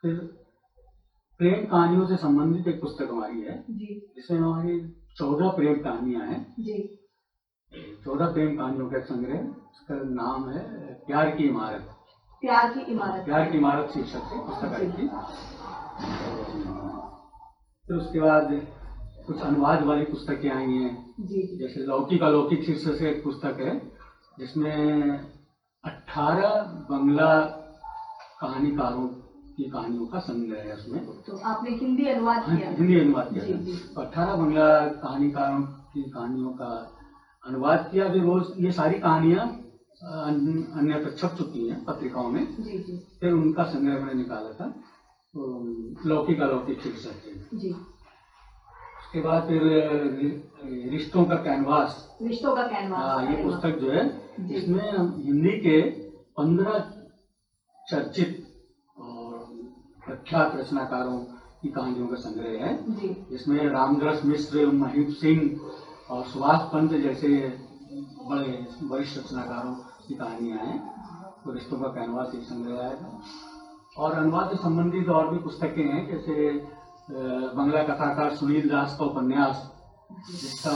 फिर 0.03 0.13
प्रेम 1.39 1.65
कहानियों 1.65 2.05
से 2.07 2.15
संबंधित 2.17 2.67
एक 2.67 2.79
पुस्तक 2.81 3.07
हमारी 3.11 3.41
है 3.41 3.63
जिसमें 3.69 4.37
हमारी 4.39 4.79
चौदह 5.17 5.49
प्रेम 5.49 5.81
कहानियाँ 5.81 6.25
हैं। 6.25 6.39
जी। 6.59 6.77
चौदह 7.73 8.31
प्रेम 8.33 8.57
कहानियों 8.57 8.89
का 8.89 8.99
संग्रह 8.99 9.39
उसका 9.39 9.95
नाम 10.03 10.49
है 10.49 10.59
प्यार 11.07 11.29
की 11.31 11.43
इमारत। 11.43 11.89
प्यार 12.41 12.73
की 12.73 12.79
इमारत। 12.91 13.25
प्यार 13.25 13.51
की 13.51 13.57
इमारत 13.57 13.89
शीर्षक 13.89 14.29
से 14.31 14.39
पुस्तक 14.39 14.73
आई 14.73 14.87
थी। 14.87 15.07
फिर 17.85 17.97
उसके 17.97 18.19
बाद 18.19 18.49
कुछ 19.27 19.41
अनुवाद 19.41 19.83
वाली 19.83 20.03
पुस्तकें 20.03 20.49
आई 20.51 20.73
हैं। 20.73 21.13
जैसे 21.57 21.85
लौकिक 21.85 22.23
अलौकिक 22.23 22.63
शीर्षक 22.63 22.95
से 22.95 23.09
एक 23.11 23.23
पुस्तक 23.23 23.59
है 23.59 23.77
जिसमें 24.39 25.19
अट्ठारह 25.83 26.49
बंगला 26.91 27.33
कहानीकारों 28.41 29.07
की 29.57 29.63
कहानियों 29.63 30.07
का 30.07 30.19
संग्रह 30.19 30.59
है 30.59 30.73
उसमें। 30.73 31.05
तो 31.21 31.37
आपने 31.37 31.69
हिंदी 31.69 32.07
अनुवाद 32.07 32.43
हाँ, 32.43 32.57
किया। 32.57 32.69
हिंदी 32.69 32.99
अनुवाद 32.99 33.29
किया। 33.33 33.43
तो 33.95 34.01
अट्ठारह 34.01 34.35
बंगला 34.35 34.67
कहानीकारों 35.03 35.61
की 35.61 36.03
कहानियों 36.09 36.51
का 36.51 36.69
अनुवाद 37.47 37.89
किया 37.91 38.09
फिर 38.11 38.23
वो 38.23 38.39
ये 38.59 38.71
सारी 38.71 38.99
कहानियाँ 38.99 39.45
अन्य 40.03 40.63
अन्यत्र 40.79 41.11
छप 41.11 41.35
चुकी 41.37 41.67
हैं 41.67 41.83
पत्रिकाओं 41.85 42.29
में। 42.29 42.45
जी 42.55 42.77
जी। 42.79 42.97
फिर 43.21 43.31
उनका 43.33 43.63
संग्रह 43.65 43.93
मैंने 43.95 44.13
निकाला 44.13 44.51
था 44.53 44.67
तो 45.33 45.39
लौकिक 46.05 46.41
अलौकिक 46.41 46.81
शीर्षक 46.81 47.25
है 47.25 47.59
जी। 47.59 47.69
उसके 47.69 49.21
बाद 49.21 49.47
फिर 49.47 49.61
रिश्तों 50.91 51.23
का 51.25 51.35
कैनवास। 51.43 52.17
रिश्तों 52.21 52.55
का 52.55 52.61
हाँ, 52.61 52.69
कैनवास 52.69 53.29
ये 53.29 53.43
पुस्तक 53.43 53.79
जो 53.79 53.91
है 53.91 54.03
इसमें 54.57 54.91
हम 54.91 55.13
हिंदी 55.25 55.57
के 55.59 55.81
पंद्रह 56.37 56.79
चर्चित 57.87 58.45
और 58.97 59.33
प्रख्यात 60.05 60.55
रचनाकारों 60.55 61.17
की 61.61 61.69
कहानियों 61.69 62.07
का 62.07 62.15
संग्रह 62.17 62.65
है। 62.65 62.71
जिसमें 63.29 63.59
रामदास 63.69 64.25
मिश्र 64.25 64.65
महिप 64.73 65.09
सिंह 65.21 65.39
और 66.09 66.23
सुभाष 66.23 66.59
पंत 66.73 66.91
जैसे 67.03 67.27
बड़े 68.29 68.51
वरिष्ठ 68.83 69.17
रचनाकारों 69.17 69.73
की 70.07 70.15
कहानियाँ 70.15 70.57
हैं। 70.57 70.77
टूरिस्टों 71.45 71.79
का 71.79 71.87
कैनवास 71.87 72.35
एक 72.35 72.43
संग्रह 72.43 72.79
आया 72.79 72.95
था। 72.95 73.21
और 73.97 74.13
अनुवाद 74.13 74.49
से 74.49 74.57
संबंधित 74.57 75.09
और 75.09 75.29
भी 75.29 75.39
पुस्तकें 75.39 75.83
हैं 75.83 76.05
जैसे 76.07 76.35
बंगला 77.57 77.83
कथाकार 77.83 78.35
सुनील 78.35 78.69
दास 78.69 78.95
का 78.99 79.05
उपन्यास 79.05 79.55
जिसका 80.31 80.75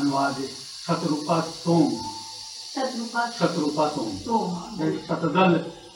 अनुवाद 0.00 0.32
शतरूपा 0.32 1.40
सोम। 1.40 1.88
शत्रुपा 2.74 3.26
शतरूपा 3.30 3.88
सोम। 3.88 4.08
शतदल 5.08 5.50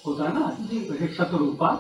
होता 0.07 0.29
है 0.29 0.33
ना? 0.38 0.46
शतरूपा 1.14 1.70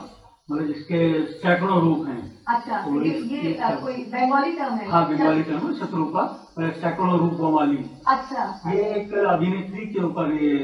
मतलब 0.48 0.66
जिसके 0.66 0.98
सैकड़ों 1.32 1.80
रूप 1.80 2.06
हैं। 2.06 2.22
अच्छा 2.48 2.80
तो 2.80 3.02
ये 3.02 3.12
ये 3.12 3.52
कोई 3.82 4.04
बंगाली 4.06 4.52
टर्म 4.52 4.74
है? 4.74 4.88
हाँ 4.90 5.08
बंगाली 5.08 5.42
टर्म 5.42 5.66
है 5.66 5.74
शतरूपा 5.76 6.24
सैकड़ों 6.58 7.18
रूपों 7.18 7.52
वाली 7.52 7.78
अच्छा। 8.08 8.72
ये 8.72 8.82
एक 8.96 9.14
अभिनेत्री 9.14 9.86
के 9.86 10.02
ऊपर 10.04 10.32
ये 10.34 10.58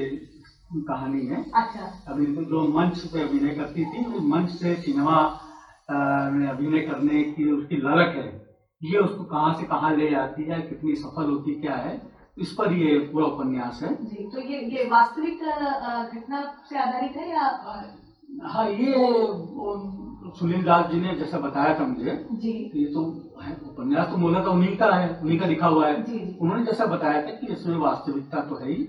कहानी 0.88 1.25
है। 1.27 1.43
अच्छा। 1.55 1.87
अभिनेत्री 2.09 2.45
जो 2.45 2.66
मंच 2.75 2.99
पे 3.12 3.23
अभिनय 3.23 3.55
करती 3.55 3.85
थी 3.85 4.05
मंच 4.27 4.51
से 4.51 4.75
सिनेमा 4.83 5.16
में 6.33 6.47
अभिनय 6.49 6.81
करने 6.83 7.23
की 7.31 7.51
उसकी 7.53 7.77
ललक 7.79 8.14
है। 8.16 8.29
ये 8.83 8.99
उसको 8.99 9.25
कहाँ 9.33 9.55
से 9.55 9.66
कहाँ 9.66 9.97
ले 9.97 10.11
जाती 10.11 10.45
है 10.45 10.61
कितनी 10.62 10.95
सफल 10.97 11.31
होती 11.31 11.61
क्या 11.61 11.75
है 11.79 12.01
इस 12.38 12.53
पर 12.59 12.73
ये 12.75 12.99
पूरा 13.09 13.27
उपन्यास 13.27 13.81
है। 13.83 13.95
जी 14.05 14.29
तो 14.33 14.40
ये 14.43 14.61
ये 14.77 14.85
वास्तविक 14.90 15.40
घटना 15.40 16.45
से 16.69 16.79
आधारित 16.79 17.16
है 17.16 17.29
या 17.31 17.49
हाँ 18.42 18.68
ये 18.70 18.94
सुनील 20.38 20.62
दास 20.64 20.90
जी 20.90 21.00
ने 21.00 21.14
जैसा 21.14 21.38
बताया 21.38 21.79
था 21.81 21.85
मुझे 21.87 22.12
जी। 22.33 22.50
ये 22.74 22.85
तो 22.94 23.00
उपन्यास 23.68 24.09
तो 24.11 24.16
मूलतः 24.16 24.44
तो 24.44 24.53
उन्हीं 24.53 24.76
का 24.76 24.87
है 24.94 25.09
उन्हीं 25.22 25.38
का 25.40 25.46
लिखा 25.46 25.66
हुआ 25.66 25.87
है। 25.87 25.94
उन्होंने 26.40 26.64
जैसा 26.66 26.87
बताया 26.87 27.22
था 27.22 27.31
कि 27.31 27.46
इसमें 27.53 27.76
वास्तविकता 27.76 28.40
तो 28.40 28.57
है 28.57 28.70
ही 28.72 28.83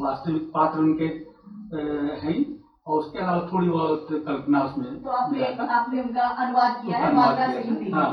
वास्तविक 0.00 0.50
पात्र 0.54 0.78
उनके 0.78 1.04
है 1.04 2.32
ही 2.32 2.44
और 2.86 2.98
उसके 2.98 3.18
अलावा 3.18 3.48
थोड़ी 3.52 3.68
बहुत 3.68 4.06
कल्पना 4.10 4.62
उसमें 4.62 5.02
तो 5.02 5.10
आपने 5.10 5.44
आपने 5.44 6.02
उनका 6.02 6.28
अनुवाद 6.44 6.82
किया 6.82 6.98
है 6.98 7.08
अनुवाद 7.08 7.36
किया 7.36 7.92
था। 7.92 7.96
हाँ 7.96 8.08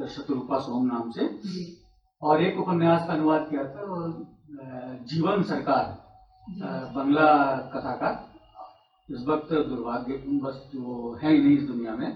में 0.00 0.08
शत्रुपा 0.08 0.58
सोम 0.58 0.86
नाम 0.86 1.10
से। 1.10 1.28
और 2.22 2.42
एक 2.42 2.58
उपन्यास 2.58 3.06
का 3.06 3.12
अनुवाद 3.14 3.46
किया 3.50 3.64
था 3.64 3.80
जीवन 5.06 5.42
सरकार 5.42 5.84
बंगला 6.94 7.28
कथाकार। 7.74 8.27
इस 9.08 9.24
वक्त 9.28 9.52
दुर्भाग्य 9.68 10.16
बस 10.42 10.70
वो 10.74 11.12
है 11.22 11.32
ही 11.32 11.42
नहीं 11.42 11.56
इस 11.56 11.62
दुनिया 11.66 11.94
में। 11.96 12.12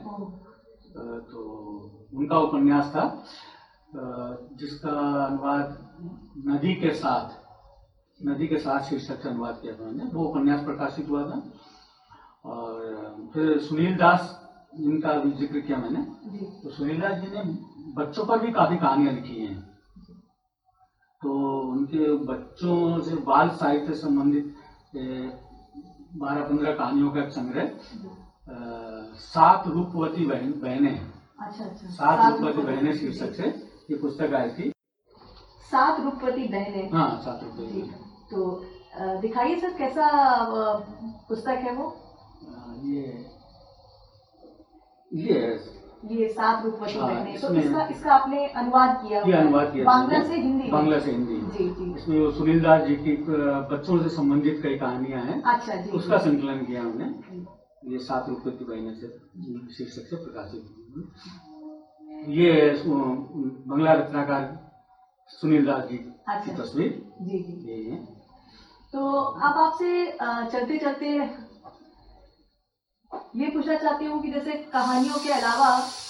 तो 1.30 1.40
उनका 2.14 2.38
उपन्यास 2.38 2.92
था। 2.94 3.04
जिसका 3.94 4.90
अनुवाद 5.24 5.66
नदी 6.48 6.74
के 6.74 6.90
साथ 6.94 7.40
नदी 8.18 8.46
के 8.46 8.58
साथ 8.58 8.88
शीर्षक 8.88 9.22
से 9.22 9.28
अनुवाद 9.28 9.58
किया 9.62 9.74
था 9.74 9.84
मैंने 9.84 10.04
वो 10.12 10.24
उपन्यास 10.24 10.64
प्रकाशित 10.64 11.08
हुआ 11.08 11.22
था। 11.24 11.42
और 12.44 13.30
फिर 13.34 13.58
सुनील 13.60 13.96
दास 13.96 14.38
जिनका 14.74 15.12
भी 15.14 15.30
ज़िक्र 15.38 15.60
किया 15.60 15.78
मैंने। 15.78 16.02
तो 16.62 16.70
सुनील 16.70 17.00
दास 17.00 17.18
जी 17.20 17.30
ने 17.30 17.42
बच्चों 17.96 18.24
पर 18.26 18.38
भी 18.38 18.52
काफ़ी 18.52 18.76
कहानियाँ 18.76 19.12
लिखी 19.14 19.38
हैं। 19.40 19.60
तो 21.22 21.30
उनके 21.62 22.12
बच्चों 22.26 23.00
से 23.00 23.16
बाल 23.24 23.48
साहित्य 23.56 23.94
संबंधित 23.94 24.54
बारह 26.12 26.42
पंद्रह 26.48 26.72
कहानियों 26.74 27.10
का 27.10 27.20
एक 27.22 27.30
संग्रह 27.32 27.70
सात 29.18 29.66
रूपवती 29.68 30.26
बहन 30.26 30.52
बहने। 30.62 30.90
अच्छा 31.40 31.64
अच्छा। 31.64 31.88
सात 31.90 32.30
रूपवती 32.32 32.62
बहने 32.62 32.92
शीर्षक 32.98 33.34
से 33.34 33.48
ये 33.90 33.96
पुस्तक 33.98 34.34
आई 34.34 34.50
थी। 34.58 34.70
सात 35.70 36.00
रूपवती 36.00 36.46
बहने। 36.48 36.88
हाँ 36.92 37.10
सात 37.24 37.42
रूपवती 37.44 37.82
तो 38.30 39.18
दिखाइए 39.20 39.58
सर 39.60 39.72
कैसा 39.78 40.06
पुस्तक 41.28 41.64
है 41.64 41.74
वो? 41.76 41.86
ये 42.84 43.04
ये 45.10 45.40
ये 45.40 45.40
ये 46.10 46.28
सात 46.28 46.64
रूपवती 46.64 46.98
हाँ, 46.98 47.08
बहनें 47.08 47.40
तो 47.40 47.54
इसका 47.54 47.86
इसका 47.86 48.12
आपने 48.14 48.46
अनुवाद 48.60 48.96
किया 49.02 49.20
ये 49.20 49.32
है। 49.32 49.40
अनुवाद 49.40 49.72
किया 49.72 49.84
बांग्ला 49.84 50.22
से 50.22 50.36
हिंदी 50.36 50.70
बांग्ला 50.70 50.98
से 50.98 51.10
हिंदी। 51.10 51.36
जी 51.56 51.68
जी। 51.74 51.92
इसमें 51.96 52.18
वो 52.20 52.30
सुनील 52.30 52.60
दास 52.62 52.82
जी 52.86 52.96
की 52.96 53.16
बच्चों 53.72 54.02
से 54.02 54.08
संबंधित 54.16 54.60
कई 54.62 54.78
कहानियाँ 54.78 55.20
हैं। 55.24 55.40
अच्छा 55.44 55.74
जी। 55.74 55.90
उसका 55.98 56.18
संकलन 56.24 56.64
किया 56.64 56.82
हमने। 56.82 57.04
ये 57.92 57.98
सात 58.00 58.28
रुपये 58.28 58.52
की 58.52 58.64
बहने 58.64 58.94
से 58.94 59.08
शीर्षक 59.76 60.08
से 60.10 60.16
प्रकाशित 60.16 60.62
ये 62.30 62.50
बंगला 62.86 63.92
रचनाकार 63.92 64.42
सुनील 65.30 65.66
दास 65.66 65.88
जी 65.90 65.96
की 65.96 66.12
अच्छा। 66.28 66.52
तस्वीर। 66.54 66.90
जी 67.22 67.38
जी। 67.38 67.70
ये 67.70 67.90
है। 67.90 67.96
तो 68.92 69.00
अब 69.20 69.58
आपसे 69.58 69.90
चलते 70.52 70.78
चलते 70.78 71.06
ये 73.12 73.48
पूछना 73.50 73.74
चाहती 73.74 74.04
हूँ 74.04 74.22
कि 74.22 74.30
जैसे 74.30 74.54
कहानियों 74.72 75.18
के 75.18 75.30
अलावा 75.32 75.68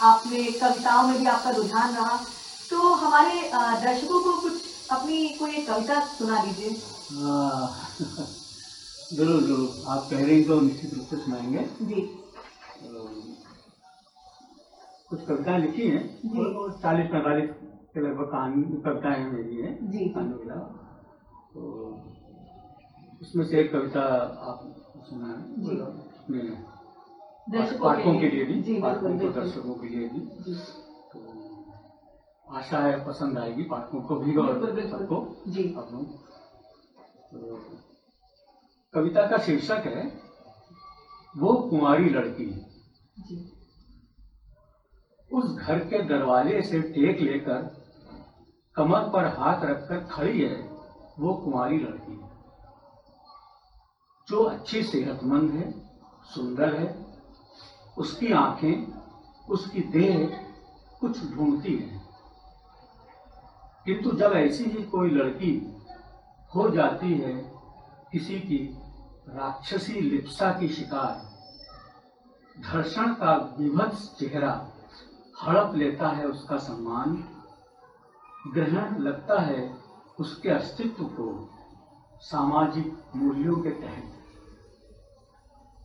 आपने 0.08 0.42
कविताओं 0.60 1.06
में 1.08 1.18
भी 1.18 1.26
आपका 1.26 1.50
रुझान 1.50 1.94
रहा 1.94 2.16
तो 2.70 2.92
हमारे 2.94 3.40
दर्शकों 3.52 4.20
को 4.20 4.36
कुछ 4.40 4.62
अपनी 4.90 5.28
कोई 5.38 5.50
एक 5.50 5.66
कविता 5.68 5.98
सुना 6.18 6.38
दीजिए। 6.44 6.70
हाँ, 7.12 7.68
ज़रूर 9.12 9.42
ज़रूर। 9.42 9.84
आप 9.88 10.06
कह 10.10 10.24
रही 10.26 10.44
तो 10.44 10.60
निश्चित 10.60 10.94
रूप 10.94 11.06
से 11.10 11.16
सुनाएँगे। 11.16 11.64
जी। 11.82 12.00
कुछ 15.10 15.26
कविताएँ 15.26 15.60
लिखी 15.60 15.86
हैं। 15.86 16.02
चालीस 16.82 17.06
पैंतालीस 17.06 17.50
के 17.94 18.00
लगभग 18.00 18.30
कहानी 18.32 18.62
कविताएँ 18.84 19.24
मेरी 19.24 19.56
हैं 19.56 19.76
जी। 19.90 20.08
कहानियों 20.08 20.38
के 20.38 20.44
अलावा। 20.44 20.66
तो 21.54 21.62
उसमें 23.22 23.44
से 23.44 23.60
एक 23.60 23.72
कविता 23.72 24.02
आप 24.50 24.62
सुना 25.08 25.34
जी। 25.58 26.71
पाठकों 27.46 28.18
के 28.20 28.28
लिए 28.28 28.44
भी 28.44 28.80
पाठकों 28.82 29.18
को 29.18 29.28
दर्शकों 29.30 29.74
के 29.74 29.88
लिए 29.88 30.08
भी। 30.08 30.20
तो 31.12 32.54
आशा 32.54 32.78
है 32.78 33.04
पसंद 33.06 33.38
आएगी 33.38 33.62
पाठकों 33.62 34.02
को 34.02 34.16
भी 34.16 34.36
और 34.36 34.80
सबको। 34.90 35.36
जी। 35.48 35.74
अपनों 35.78 36.02
तो 37.32 37.60
कविता 38.94 39.26
का 39.26 39.38
शीर्षक 39.38 39.86
है 39.86 40.20
वो 41.36 41.52
कुंवारी 41.54 42.10
लड़की 42.10 42.46
जी। 43.18 43.52
उस 45.32 45.54
घर 45.56 45.78
के 45.78 46.02
दरवाजे 46.02 46.62
से 46.62 46.80
टेक 46.82 47.20
लेकर 47.20 47.82
कमर 48.76 49.08
पर 49.08 49.26
हाथ 49.26 49.64
रखकर 49.64 50.04
खड़ी 50.04 50.40
है 50.40 50.56
वो 51.18 51.34
कुंवारी 51.34 51.78
लड़की। 51.78 52.20
जो 54.28 54.42
अच्छी 54.42 54.82
सेहतमंद 54.82 55.50
है 55.50 55.70
सुंदर 56.24 56.74
है 56.74 57.01
उसकी 57.98 58.32
आँखें, 58.32 58.92
उसकी 59.48 59.80
देह 59.80 60.46
कुछ 61.00 61.34
ढूंढती 61.34 61.76
है। 61.76 62.02
किंतु 63.84 64.16
जब 64.16 64.32
ऐसी 64.32 64.64
ही 64.64 64.82
कोई 64.82 65.10
लड़की 65.10 65.76
हो 66.54 66.70
जाती 66.70 67.14
है, 67.14 67.52
किसी 68.12 68.40
की 68.40 68.78
राक्षसी 69.28 70.00
लिप्सा 70.00 70.52
की 70.52 70.68
शिकार, 70.68 71.32
धर्षण 72.60 73.14
का 73.14 73.56
विभत्स 73.58 74.16
चेहरा 74.18 74.72
हड़प 75.42 75.74
लेता 75.74 76.08
है 76.08 76.26
उसका 76.26 76.56
सम्मान, 76.56 77.28
ग्रहण 78.54 78.98
लगता 78.98 79.40
है 79.40 79.76
उसके 80.20 80.48
अस्तित्व 80.48 81.04
को 81.04 81.50
सामाजिक 82.20 83.02
मूल्यों 83.16 83.56
के 83.56 83.70
तहत। 83.70 84.12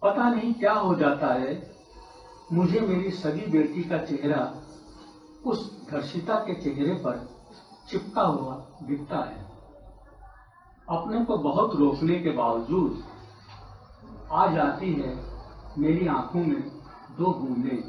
पता 0.03 0.29
नहीं 0.29 0.53
क्या 0.53 0.73
हो 0.73 0.95
जाता 0.95 1.27
है 1.27 1.76
मुझे 2.53 2.79
मेरी 2.79 3.11
सगी 3.11 3.45
बेटी 3.51 3.83
का 3.83 3.97
चेहरा 3.97 4.55
उस 5.45 5.87
धर्षिता 5.91 6.35
के 6.35 6.53
चेहरे 6.53 6.93
पर 6.93 7.29
चिपका 7.89 8.21
हुआ 8.21 8.55
दिखता 8.83 9.17
है। 9.17 9.45
अपने 10.89 11.25
को 11.25 11.37
बहुत 11.37 11.75
रोकने 11.75 12.19
के 12.19 12.29
बावजूद 12.29 13.03
आ 14.31 14.47
जाती 14.47 14.93
है 14.93 15.25
मेरी 15.77 16.07
आँखों 16.07 16.39
में 16.39 16.61
दो 17.17 17.33
बूंदें। 17.33 17.81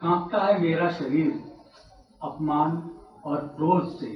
कांपता 0.00 0.44
है 0.44 0.60
मेरा 0.60 0.90
शरीर 0.92 1.30
अपमान 2.22 2.90
और 3.24 3.36
क्रोध 3.36 4.00
से। 4.00 4.12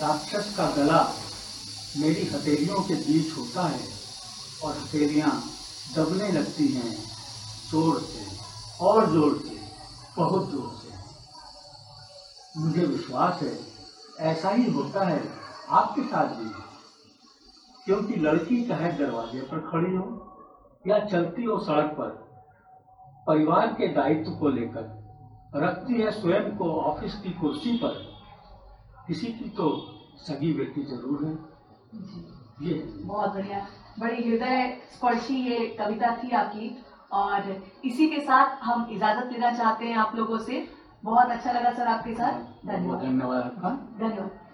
राक्षस 0.00 0.54
का 0.56 0.70
गला 0.70 1.14
मेरी 1.96 2.26
हथेलियों 2.26 2.82
के 2.82 2.94
बीच 2.94 3.36
होता 3.38 3.66
है 3.68 3.88
और 4.64 4.76
हथेलियाँ 4.76 5.42
दबने 5.96 6.32
लगती 6.32 6.68
हैं। 6.68 7.15
ज़ोर 7.70 7.98
से 8.00 8.24
और 8.86 9.06
ज़ोर 9.10 9.38
से 9.38 9.56
बहुत 10.16 10.50
ज़ोर 10.50 10.70
से 10.74 10.94
मुझे 12.60 12.84
विश्वास 12.84 13.42
है 13.42 13.56
ऐसा 14.30 14.50
ही 14.50 14.70
होता 14.72 15.04
है 15.04 15.22
आपके 15.70 16.02
साथ 16.02 16.28
भी। 16.36 16.50
क्योंकि 17.86 18.16
लड़की 18.16 18.62
चाहे 18.62 18.92
दरवाजे 18.92 19.40
पर 19.40 19.58
खड़ी 19.70 19.94
हो 19.96 20.06
या 20.84 20.98
चलती 21.06 21.44
हो 21.44 21.58
सड़क 21.58 21.94
पर 21.98 22.08
परिवार 23.26 23.66
के 23.72 23.88
दायित्व 23.94 24.30
को 24.32 24.48
लेकर 24.48 24.84
रखती 25.56 26.00
है 26.00 26.10
स्वयं 26.10 26.50
को 26.56 26.70
ऑफ़िस 26.82 27.14
की 27.14 27.30
कुर्सी 27.32 27.76
पर 27.76 27.94
किसी 29.06 29.26
की 29.32 29.48
तो 29.56 29.68
सगी 30.18 30.52
बेटी 30.52 30.82
ज़रूर 30.84 31.24
है। 31.24 31.32
ये 32.62 32.74
बहुत 32.96 33.34
बढ़िया। 33.34 33.66
बड़ी 33.98 34.22
हृदय 34.22 34.76
स्पर्शी 34.94 35.34
ये 35.42 35.58
कविता 35.78 36.10
थी 36.16 36.30
आपकी। 36.32 36.68
और 37.12 37.62
इसी 37.84 38.08
के 38.10 38.20
साथ 38.20 38.64
हम 38.64 38.88
इजाज़त 38.90 39.32
लेना 39.32 39.50
चाहते 39.50 39.84
हैं 39.84 39.96
आप 39.96 40.16
लोगों 40.16 40.38
से। 40.38 40.68
बहुत 41.04 41.26
अच्छा 41.26 41.52
लगा 41.52 41.72
सर 41.72 41.86
आपके 41.86 42.14
साथ। 42.14 42.66
धन्यवाद 42.66 43.00
धन्यवाद 43.00 43.42
आपका। 43.42 43.70
धन्यवाद। 43.98 44.45